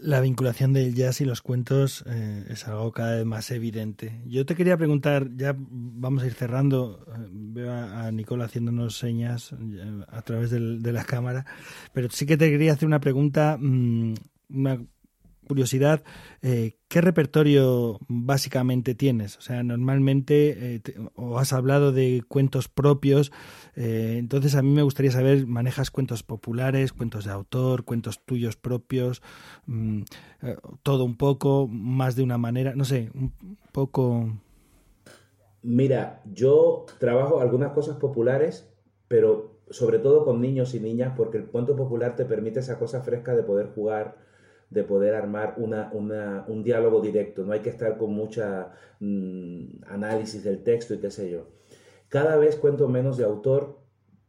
[0.00, 4.22] la vinculación del jazz y los cuentos eh, es algo cada vez más evidente.
[4.26, 9.52] Yo te quería preguntar, ya vamos a ir cerrando, eh, veo a, Nicole haciéndonos señas
[9.52, 11.46] eh, a través de la cámara,
[11.92, 14.14] pero sí que te quería hacer una pregunta, mm,
[14.50, 14.80] una
[15.48, 16.04] curiosidad,
[16.42, 19.36] eh, ¿qué repertorio básicamente tienes?
[19.38, 20.82] O sea, normalmente eh,
[21.16, 23.32] o has hablado de cuentos propios,
[23.74, 28.56] eh, entonces a mí me gustaría saber, ¿manejas cuentos populares, cuentos de autor, cuentos tuyos
[28.56, 29.22] propios,
[29.66, 30.02] mm,
[30.84, 33.32] todo un poco, más de una manera, no sé, un
[33.72, 34.28] poco...
[35.62, 38.68] Mira, yo trabajo algunas cosas populares,
[39.08, 43.02] pero sobre todo con niños y niñas, porque el cuento popular te permite esa cosa
[43.02, 44.16] fresca de poder jugar
[44.70, 50.44] de poder armar una, un diálogo directo, no hay que estar con mucha mm, análisis
[50.44, 51.46] del texto y qué sé yo.
[52.08, 53.78] Cada vez cuento menos de autor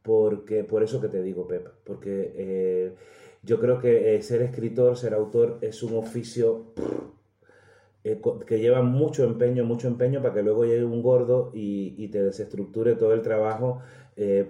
[0.01, 2.95] porque, por eso que te digo, Pep, porque eh,
[3.43, 6.73] yo creo que eh, ser escritor, ser autor es un oficio
[8.03, 12.07] eh, que lleva mucho empeño, mucho empeño para que luego llegue un gordo y, y
[12.07, 13.81] te desestructure todo el trabajo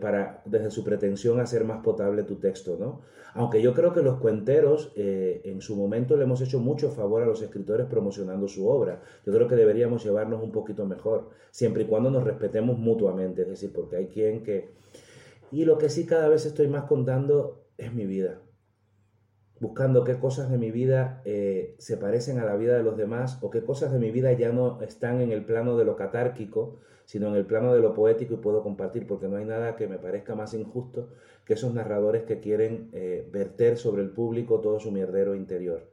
[0.01, 3.01] para, desde su pretensión, hacer más potable tu texto, ¿no?
[3.33, 7.23] Aunque yo creo que los cuenteros eh, en su momento le hemos hecho mucho favor
[7.23, 9.01] a los escritores promocionando su obra.
[9.25, 13.49] Yo creo que deberíamos llevarnos un poquito mejor, siempre y cuando nos respetemos mutuamente, es
[13.49, 14.69] decir, porque hay quien que...
[15.51, 18.41] Y lo que sí cada vez estoy más contando es mi vida,
[19.59, 23.39] buscando qué cosas de mi vida eh, se parecen a la vida de los demás
[23.41, 26.79] o qué cosas de mi vida ya no están en el plano de lo catárquico,
[27.09, 29.87] sino en el plano de lo poético y puedo compartir, porque no hay nada que
[29.87, 31.09] me parezca más injusto
[31.43, 35.89] que esos narradores que quieren eh, verter sobre el público todo su mierdero interior.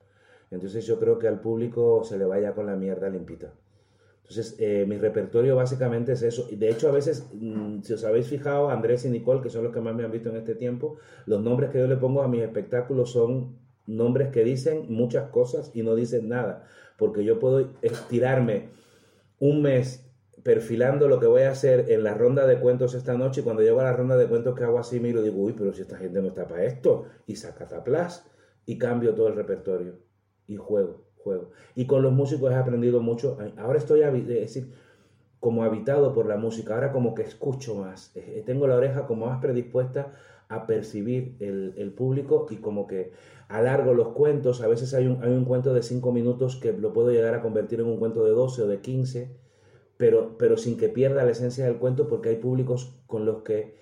[0.50, 3.54] Entonces yo creo que al público se le vaya con la mierda limpita.
[4.24, 6.48] Entonces eh, mi repertorio básicamente es eso.
[6.52, 9.72] De hecho a veces, mm, si os habéis fijado, Andrés y Nicole, que son los
[9.72, 12.28] que más me han visto en este tiempo, los nombres que yo le pongo a
[12.28, 13.56] mis espectáculos son
[13.86, 16.66] nombres que dicen muchas cosas y no dicen nada.
[16.98, 18.68] Porque yo puedo estirarme
[19.38, 20.05] un mes
[20.46, 23.62] perfilando lo que voy a hacer en la ronda de cuentos esta noche y cuando
[23.62, 25.82] llego a la ronda de cuentos que hago así miro y digo, uy, pero si
[25.82, 28.30] esta gente no está para esto y saca taplas
[28.64, 29.94] y cambio todo el repertorio
[30.46, 31.50] y juego, juego.
[31.74, 34.70] Y con los músicos he aprendido mucho, ahora estoy, decir,
[35.40, 39.26] como habitado por la música, ahora como que escucho más, eh, tengo la oreja como
[39.26, 40.12] más predispuesta
[40.48, 43.10] a percibir el, el, público y como que
[43.48, 46.92] alargo los cuentos, a veces hay un, hay un cuento de 5 minutos que lo
[46.92, 49.45] puedo llegar a convertir en un cuento de 12 o de 15
[49.96, 53.74] pero, pero sin que pierda la esencia del cuento porque hay públicos con los que...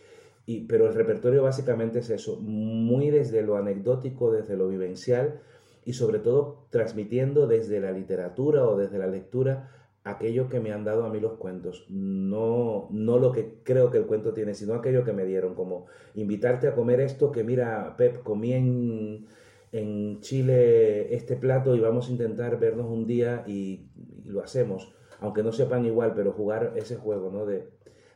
[0.47, 5.41] Y, pero el repertorio básicamente es eso, muy desde lo anecdótico, desde lo vivencial
[5.87, 9.71] y sobre todo transmitiendo desde la literatura o desde la lectura
[10.05, 13.97] aquello que me han dado a mí los cuentos, no, no lo que creo que
[13.97, 17.95] el cuento tiene, sino aquello que me dieron, como invitarte a comer esto que mira,
[17.97, 19.27] Pep, comí en,
[19.73, 23.87] en Chile este plato y vamos a intentar vernos un día y
[24.27, 24.95] lo hacemos
[25.25, 27.47] aunque no sepan igual, pero jugar ese juego, ¿no?
[27.47, 27.67] De,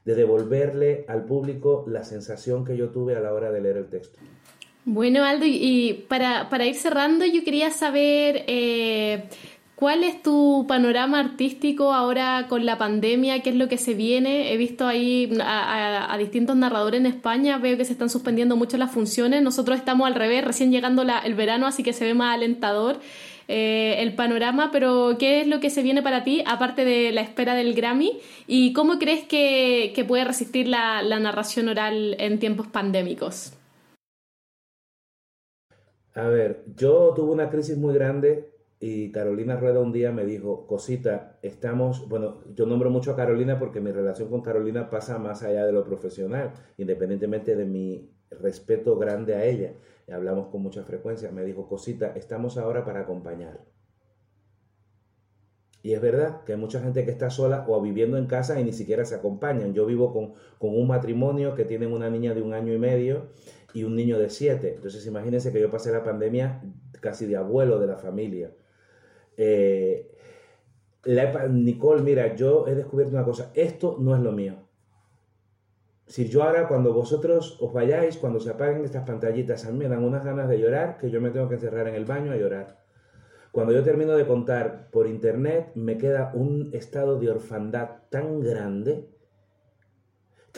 [0.05, 4.19] devolverle al público la sensación que yo tuve a la hora de leer el texto.
[4.87, 9.25] Bueno, Aldo, y para, ir cerrando, yo quería saber eh,
[9.75, 14.51] cuál es tu panorama artístico ahora con la pandemia, qué es lo que se viene.
[14.51, 18.91] He visto ahí a, distintos narradores en España, veo que se están suspendiendo mucho las
[18.91, 19.43] funciones.
[19.43, 22.99] Nosotros estamos al revés, recién llegando el verano, así que se ve más alentador.
[23.51, 27.23] Eh, el panorama, pero ¿qué es lo que se viene para ti, aparte de la
[27.23, 28.21] espera del Grammy?
[28.47, 33.55] ¿Y cómo crees que, puede resistir la, narración oral en tiempos pandémicos?
[36.15, 38.51] A ver, yo tuve una crisis muy grande
[38.81, 43.59] y Carolina Rueda un día me dijo, cosita, estamos, bueno, yo nombro mucho a Carolina
[43.59, 48.99] porque mi relación con Carolina pasa más allá de lo profesional, independientemente de mi respeto
[48.99, 49.73] grande a ella,
[50.13, 53.61] hablamos con mucha frecuencia, me dijo, cosita, estamos ahora para acompañar.
[55.83, 58.65] Y es verdad que hay mucha gente que está sola o viviendo en casa y
[58.65, 59.75] ni siquiera se acompañan.
[59.75, 63.29] Yo vivo con, con un matrimonio que tienen una niña de un año y medio
[63.73, 64.75] y un niño de siete.
[64.75, 66.63] Entonces imagínense que yo pasé la pandemia
[67.01, 68.53] casi de abuelo de la familia.
[69.37, 70.11] Eh,
[71.51, 74.68] Nicole, mira, yo he descubierto una cosa, esto no es lo mío.
[76.09, 79.89] Si yo ahora, cuando vosotros os vayáis, cuando se apaguen estas pantallitas, a mí me
[79.89, 82.37] dan unas ganas de llorar que yo me tengo que encerrar en el baño a
[82.37, 82.79] llorar.
[83.53, 89.07] Cuando yo termino de contar por internet, me queda un estado de orfandad tan grande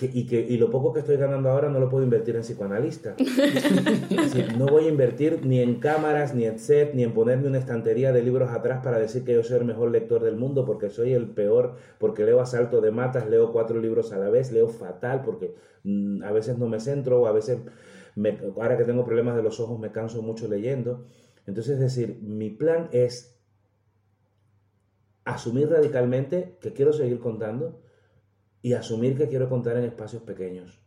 [0.06, 3.16] y, que, y lo poco que estoy ganando ahora no lo puedo invertir en psicoanalista.
[4.58, 8.12] no voy a invertir ni en cámaras, ni en set, ni en ponerme una estantería
[8.12, 11.12] de libros atrás para decir que yo soy el mejor lector del mundo, porque soy
[11.12, 14.68] el peor, porque leo a salto de matas, leo cuatro libros a la vez, leo
[14.68, 15.54] fatal, porque
[15.84, 17.58] mm, a veces no me centro, o a veces,
[18.14, 21.04] me, ahora que tengo problemas de los ojos, me canso mucho leyendo.
[21.46, 23.40] Entonces, es decir, mi plan es
[25.24, 27.80] asumir radicalmente que quiero seguir contando,
[28.62, 30.80] y asumir que quiero contar en espacios pequeños,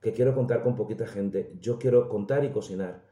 [0.00, 1.52] que quiero contar con poquita gente.
[1.60, 3.02] Yo quiero contar y cocinar.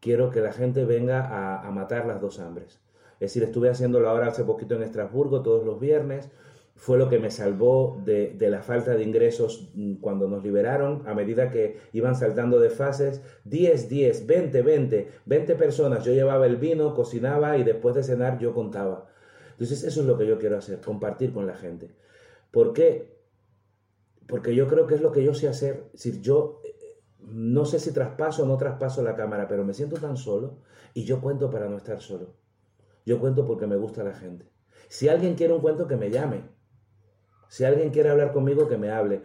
[0.00, 2.80] Quiero que la gente venga a, matar las dos hambres.
[3.14, 6.30] Es decir, estuve haciéndolo ahora hace poquito en Estrasburgo todos los viernes.
[6.74, 11.02] Fue lo que me salvó de, de, la falta de ingresos mm, cuando nos liberaron,
[11.06, 13.20] a medida que iban saltando de fases.
[13.44, 16.02] 10, 10, 20, 20, 20 personas.
[16.06, 19.08] Yo llevaba el vino, cocinaba y después de cenar yo contaba.
[19.50, 21.90] Entonces eso es lo que yo quiero hacer, compartir con la gente.
[22.50, 23.19] ¿Por qué?
[24.30, 25.90] Porque yo creo que es lo que yo sé hacer.
[25.94, 26.62] Si yo
[27.18, 30.58] no sé si traspaso o no traspaso la cámara, pero me siento tan solo
[30.94, 32.36] y yo cuento para no estar solo.
[33.04, 34.48] Yo cuento porque me gusta la gente.
[34.88, 36.42] Si alguien quiere un cuento, que me llame.
[37.48, 39.22] Si alguien quiere hablar conmigo, que me hable.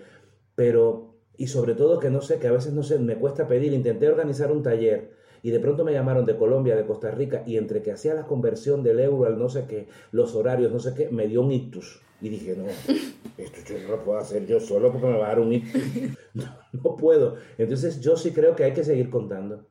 [0.55, 3.73] Pero, y sobre todo que no sé, que a veces no sé, me cuesta pedir.
[3.73, 5.14] Intenté organizar un taller
[5.45, 8.25] y de pronto me llamaron de Colombia, de Costa Rica, y entre que hacía la
[8.25, 11.51] conversión del euro al no sé qué, los horarios, no sé qué, me dio un
[11.51, 12.01] ictus.
[12.19, 15.29] Y dije, no, esto yo no lo puedo hacer yo solo porque me va a
[15.29, 15.83] dar un ictus.
[16.33, 17.35] No, puedo.
[17.59, 19.67] Entonces yo sí creo que hay que seguir contando,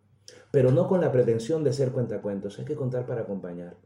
[0.53, 3.77] pero no con la pretensión de ser cuentacuentos, hay que contar para acompañar.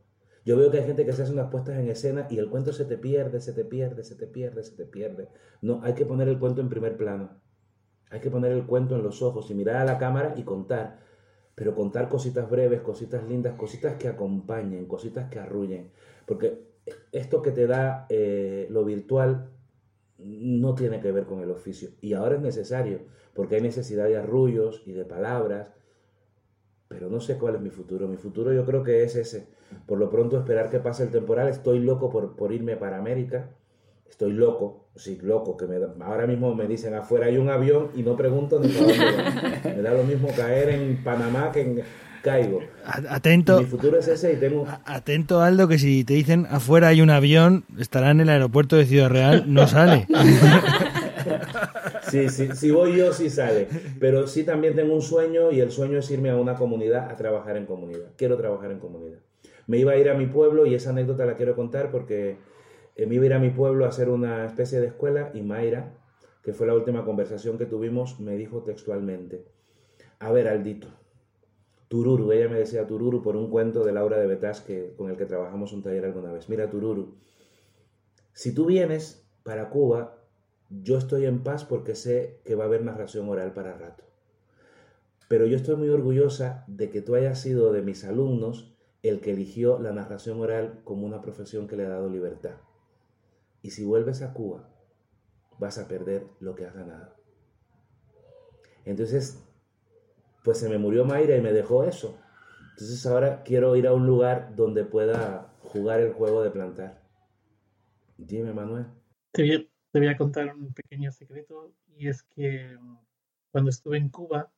[0.45, 2.75] Yo veo que hay gente que se hace unas puestas en escena y el cuento
[2.75, 5.31] se te pierde, se te pierde, se te pierde, se te pierde.
[5.63, 7.41] No, hay que poner el cuento en primer plano.
[8.11, 11.08] Hay que poner el cuento en los ojos y mirar a la cámara y contar.
[11.59, 15.91] Pero contar cositas breves, cositas lindas, cositas que acompañen, cositas que arrullen.
[16.25, 16.69] Porque
[17.11, 19.51] esto que te da eh, lo virtual
[20.19, 21.91] no tiene que ver con el oficio.
[22.01, 23.01] Y ahora es necesario,
[23.35, 25.67] porque hay necesidad de arrullos y de palabras,
[26.87, 28.07] pero no sé cuál es mi futuro.
[28.07, 29.49] Mi futuro yo creo que es ese.
[29.85, 31.49] Por lo pronto esperar que pase el temporal.
[31.49, 33.51] Estoy loco por, por irme para América.
[34.09, 38.03] Estoy loco, sí, loco, que me ahora mismo me dicen afuera hay un avión y
[38.03, 41.83] no pregunto ni para dónde Me da lo mismo caer en Panamá que en,
[42.23, 42.61] caigo.
[42.85, 43.61] Atento.
[43.61, 44.67] Mi futuro es ese y tengo.
[44.85, 48.87] Atento, Aldo, que si te dicen afuera hay un avión, estará en el aeropuerto de
[48.87, 50.07] Ciudad Real, no sale.
[52.11, 53.69] Sí, sí, si voy yo, sí sale.
[54.01, 57.17] Pero sí también tengo un sueño y el sueño es irme a una comunidad a
[57.17, 58.07] trabajar en comunidad.
[58.17, 59.19] Quiero trabajar en comunidad.
[59.67, 62.39] Me iba a ir a mi pueblo y esa anécdota la quiero contar porque
[63.07, 65.95] me iba a ir a mi pueblo a hacer una especie de escuela y Mayra,
[66.43, 69.47] que fue la última conversación que tuvimos, me dijo textualmente,
[70.19, 70.89] a ver, Aldito,
[71.89, 75.17] Tururu, ella me decía Tururu por un cuento de Laura de Betas que, con el
[75.17, 76.49] que trabajamos un taller alguna vez.
[76.49, 77.15] Mira, Tururu,
[78.33, 80.19] si tú vienes para Cuba,
[80.69, 84.05] yo estoy en paz porque sé que va a haber narración oral para rato.
[85.29, 89.33] Pero yo estoy muy orgullosa de que tú hayas sido de mis alumnos el que
[89.33, 92.57] eligió la narración oral como una profesión que le ha dado libertad.
[93.69, 94.67] Y si vuelves a Cuba,
[95.59, 97.15] vas a perder lo que has ganado.
[98.87, 99.47] Entonces,
[100.43, 102.19] pues se me murió Mayra y me dejó eso.
[102.71, 107.03] Entonces ahora quiero ir a un lugar donde pueda jugar el juego de plantar.
[108.17, 108.87] Dime, Manuel.
[109.33, 112.99] Te voy, a, contar un pequeño secreto y es que mm,
[113.51, 114.51] cuando estuve en Cuba,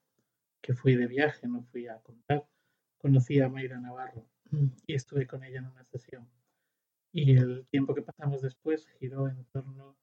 [0.60, 2.46] que fui de viaje, no fui a contar,
[2.96, 4.24] conocí a Mayra Navarro
[4.86, 6.28] y estuve con ella en una sesión.
[7.12, 9.96] Y el tiempo que pasamos después giró en torno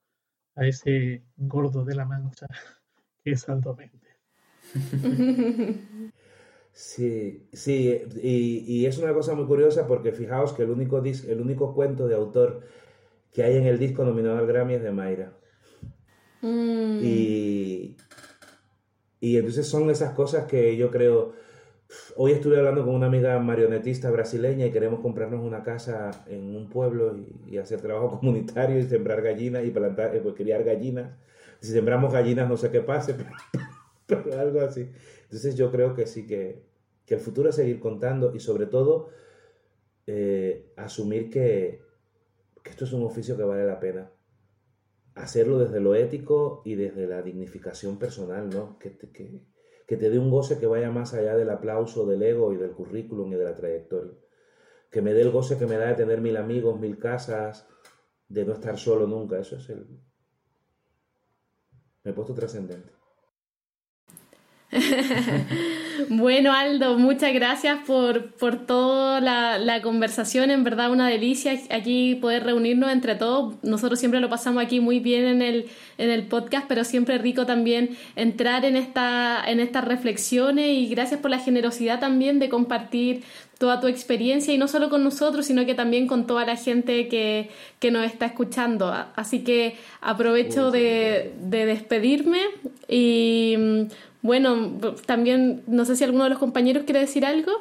[0.55, 2.47] a ese gordo de la mancha
[3.23, 3.77] que es Aldo
[6.73, 11.73] Sí, sí, y, es una cosa muy curiosa porque fijaos que el único, el único
[11.73, 12.61] cuento de autor
[13.33, 15.33] que hay en el disco nominado al Grammy es de Mayra.
[16.41, 16.99] Mm.
[17.01, 17.97] Y,
[19.19, 21.33] y entonces son esas cosas que yo creo...
[22.19, 26.67] Hoy estuve hablando con una amiga marionetista brasileña y queremos comprarnos una casa en un
[26.67, 27.15] pueblo
[27.45, 31.15] y, hacer trabajo comunitario y sembrar gallinas y plantar, pues criar gallinas.
[31.59, 33.15] Si sembramos gallinas no sé qué pase,
[34.07, 34.89] pero, algo así.
[35.25, 36.63] Entonces yo creo que sí que,
[37.05, 39.09] que el futuro es seguir contando y sobre todo
[40.07, 41.83] eh, asumir que,
[42.63, 44.09] que esto es un oficio que vale la pena
[45.13, 48.77] hacerlo desde lo ético y desde la dignificación personal, ¿no?
[48.79, 48.89] Que,
[49.87, 52.71] que te dé un goce que vaya más allá del aplauso, del ego y del
[52.71, 54.13] currículum y de la trayectoria.
[54.91, 57.65] Que me dé el goce que me da de tener mil amigos, mil casas,
[58.27, 59.39] de no estar solo nunca.
[59.39, 59.87] Eso es el...
[62.03, 62.96] Me he puesto trascendente.
[66.09, 70.51] bueno, Aldo, muchas gracias por, por toda la, la, conversación.
[70.51, 73.55] En verdad, una delicia aquí poder reunirnos entre todos.
[73.63, 75.67] Nosotros siempre lo pasamos aquí muy bien en el,
[75.97, 81.21] en el podcast, pero siempre rico también entrar en, esta, en estas reflexiones y gracias
[81.21, 83.23] por la generosidad también de compartir
[83.57, 87.07] toda tu experiencia y no solo con nosotros, sino que también con toda la gente
[87.07, 87.49] que,
[87.79, 88.93] que nos está escuchando.
[89.15, 92.39] Así que aprovecho de, de despedirme
[92.87, 93.87] y
[94.21, 97.51] bueno, también no sé si alguno de los compañeros quiere decir algo.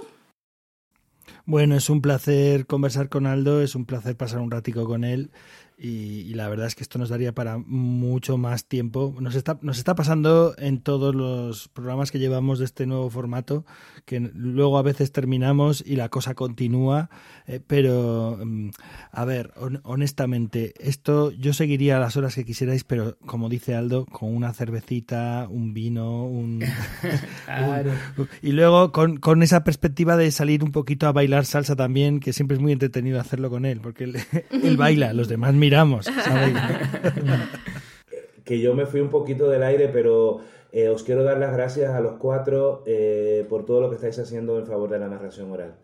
[1.44, 5.30] Bueno, es un placer conversar con Aldo, es un placer pasar un ratico con él
[5.78, 9.14] y, la verdad es que esto nos daría para mucho más tiempo.
[9.20, 13.66] Nos está, nos está pasando en todos los programas que llevamos de este nuevo formato,
[14.06, 17.10] que luego a veces terminamos y la cosa continúa,
[17.46, 18.70] eh, pero mm,
[19.12, 24.34] a ver, honestamente, esto yo seguiría las horas que quisierais, pero como dice Aldo, con
[24.34, 26.64] una cervecita, un vino, un...
[28.42, 32.32] y luego con, con, esa perspectiva de salir un poquito a bailar salsa también, que
[32.32, 34.16] siempre es muy entretenido hacerlo con él, porque él,
[34.62, 36.06] él baila, los demás miramos.
[38.44, 40.40] que yo me fui un poquito del aire, pero
[40.70, 44.16] eh, os quiero dar las gracias a los cuatro eh, por todo lo que estáis
[44.20, 45.80] haciendo en favor de la narración oral.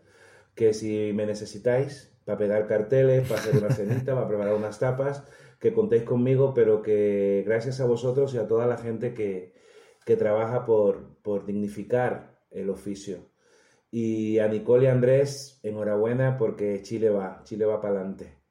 [0.55, 5.25] Que si me necesitáis para pegar carteles, para hacer una cenita, para preparar unas tapas,
[5.59, 9.53] que contéis conmigo, pero que gracias a vosotros y a toda la gente que,
[10.05, 13.17] que trabaja por, por dignificar el oficio.
[13.91, 18.42] Y a Nicole y Andrés, enhorabuena porque Chile va, Chile va para adelante.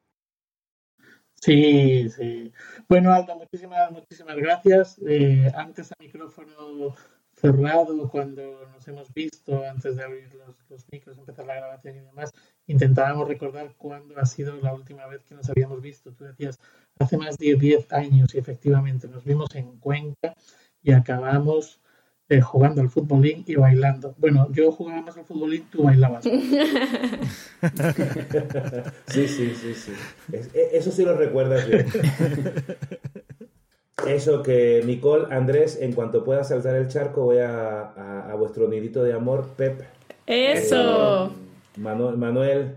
[1.42, 2.52] Sí, sí.
[2.88, 4.96] Bueno, Aldo, muchísimas, muchísimas gracias.
[5.04, 6.94] Eh, antes a micrófono
[7.32, 12.00] cerrado, cuando nos hemos visto, antes de abrir los, los micros, empezar la grabación y
[12.00, 12.32] demás,
[12.68, 16.12] intentábamos recordar cuándo ha sido la última vez que nos habíamos visto.
[16.12, 16.60] Tú decías,
[17.00, 20.34] hace más de 10 años y efectivamente nos vimos en Cuenca
[20.80, 21.81] y acabamos
[22.32, 24.14] eh, jugando al futbolín y bailando.
[24.16, 26.24] Bueno, yo jugaba más al futbolín, tú bailabas.
[29.06, 29.92] sí, sí, sí, sí.
[30.32, 31.86] E, eso sí lo recuerdas bien.
[34.06, 39.04] Eso que Nicole, Andrés, en cuanto pueda saltar el charco, voy a, a, vuestro nidito
[39.04, 39.82] de amor, Pep.
[40.26, 41.26] Eso.
[41.26, 41.30] Eh,
[41.76, 42.76] Manuel, Manuel,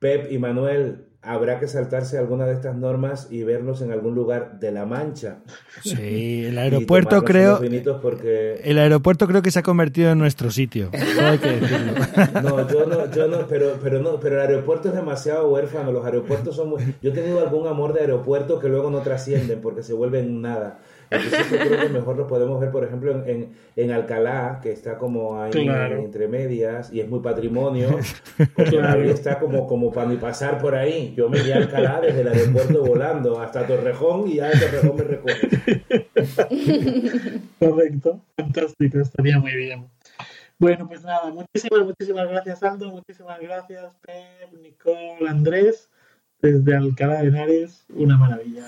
[0.00, 4.58] Pep y Manuel, habrá que saltarse alguna de estas normas y vernos en algún lugar
[4.58, 5.38] de la Mancha.
[5.82, 7.60] Sí, el aeropuerto creo.
[8.00, 8.60] Porque...
[8.64, 10.90] El aeropuerto creo que se ha convertido en nuestro sitio.
[11.20, 11.92] No hay que decirlo.
[12.42, 15.92] No, yo no, yo no, pero, pero no, pero el aeropuerto es demasiado huérfano.
[15.92, 16.94] Los aeropuertos son muy.
[17.02, 20.78] Yo he tenido algún amor de aeropuerto que luego no trascienden porque se vuelven nada.
[21.10, 24.96] Entonces yo creo que mejor lo podemos ver, por ejemplo, en, en, Alcalá, que está
[24.96, 27.98] como ahí entre medias y es muy patrimonio,
[28.54, 31.12] porque está como, como para mi pasar por ahí.
[31.16, 34.96] Yo me iría a Alcalá desde el aeropuerto volando hasta Torrejón y ya de Torrejón
[34.96, 35.48] me recoge.
[37.58, 39.88] Correcto, fantástico, estaría muy bien.
[40.58, 45.89] Bueno, pues nada, muchísimas, muchísimas gracias Aldo, muchísimas gracias Pep, Nicole, Andrés
[46.42, 48.64] desde Alcalá de Henares, una maravilla.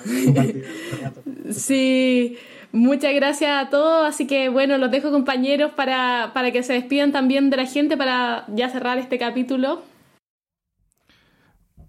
[1.50, 2.36] Sí,
[2.72, 4.08] muchas gracias a todos.
[4.08, 7.96] Así que bueno, los dejo compañeros para, para que se despidan también de la gente
[7.96, 9.82] para ya cerrar este capítulo.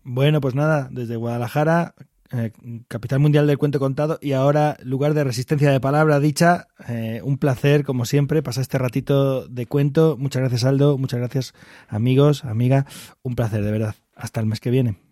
[0.03, 1.95] Bueno, pues nada, desde Guadalajara,
[2.33, 2.51] eh,
[2.87, 6.67] capital mundial del cuento contado y ahora lugar de resistencia de palabra dicha.
[6.87, 10.17] Eh, un placer, como siempre, pasar este ratito de cuento.
[10.17, 10.97] Muchas gracias, Aldo.
[10.97, 11.53] Muchas gracias,
[11.87, 12.85] amigos, amiga.
[13.21, 13.95] Un placer, de verdad.
[14.15, 15.02] Hasta el mes que viene.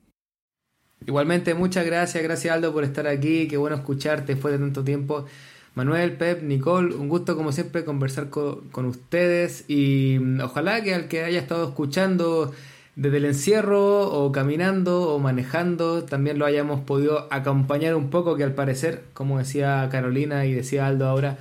[1.08, 5.26] Igualmente, muchas gracias, gracias Aldo por estar aquí, qué bueno escucharte después de tanto tiempo.
[5.74, 11.08] Manuel, Pep, Nicole, un gusto como siempre conversar con, ustedes y mm, ojalá que al
[11.08, 12.52] que haya estado escuchando
[12.96, 18.44] desde el encierro o caminando o manejando también lo hayamos podido acompañar un poco que
[18.44, 21.38] al parecer, como decía Carolina y decía Aldo ahora,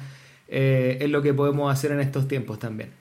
[0.49, 3.00] eh, es lo que podemos hacer en estos tiempos también.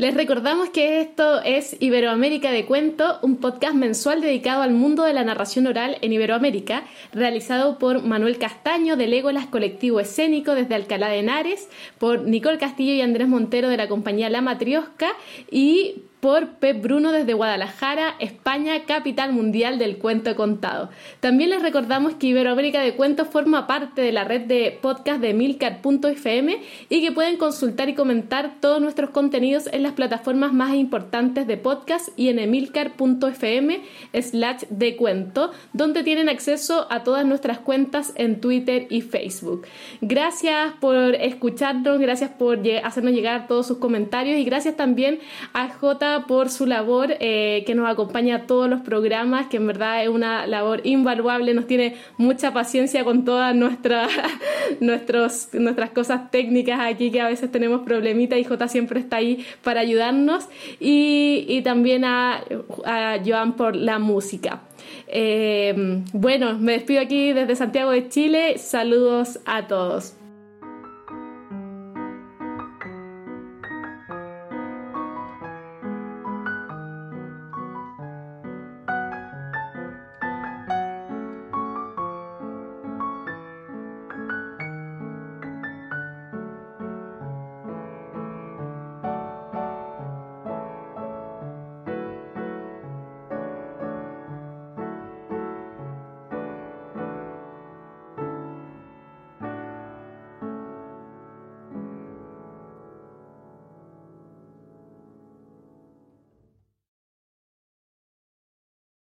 [0.00, 5.12] Les recordamos que esto es Iberoamérica de Cuento, un podcast mensual dedicado al mundo de
[5.12, 11.10] la narración oral en Iberoamérica, realizado por Manuel Castaño de Legolas Colectivo Escénico desde Alcalá
[11.10, 11.68] de Henares,
[11.98, 15.10] por Nicole Castillo y Andrés Montero de la compañía La Matriosca
[15.50, 20.90] y por Pep Bruno desde Guadalajara, España, capital mundial del cuento contado.
[21.20, 25.32] También les recordamos que Iberoamérica de Cuentos forma parte de la red de podcast de
[25.32, 31.46] milcar.fm y que pueden consultar y comentar todos nuestros contenidos en las plataformas más importantes
[31.46, 33.80] de podcast y en emilcar.fm
[34.12, 39.66] slash de cuento, donde tienen acceso a todas nuestras cuentas en Twitter y Facebook.
[40.02, 45.20] Gracias por escucharnos, gracias por hacernos llegar todos sus comentarios y gracias también
[45.54, 49.66] a J por su labor eh, que nos acompaña a todos los programas, que en
[49.66, 54.10] verdad es una labor invaluable, nos tiene mucha paciencia con todas nuestras,
[54.80, 59.80] nuestras cosas técnicas aquí que a veces tenemos problemitas y J siempre está ahí para
[59.80, 62.42] ayudarnos y, también a,
[62.84, 64.62] a Joan por la música.
[65.08, 68.58] Eh, bueno, me despido aquí desde Santiago de Chile.
[68.58, 70.14] Saludos a todos.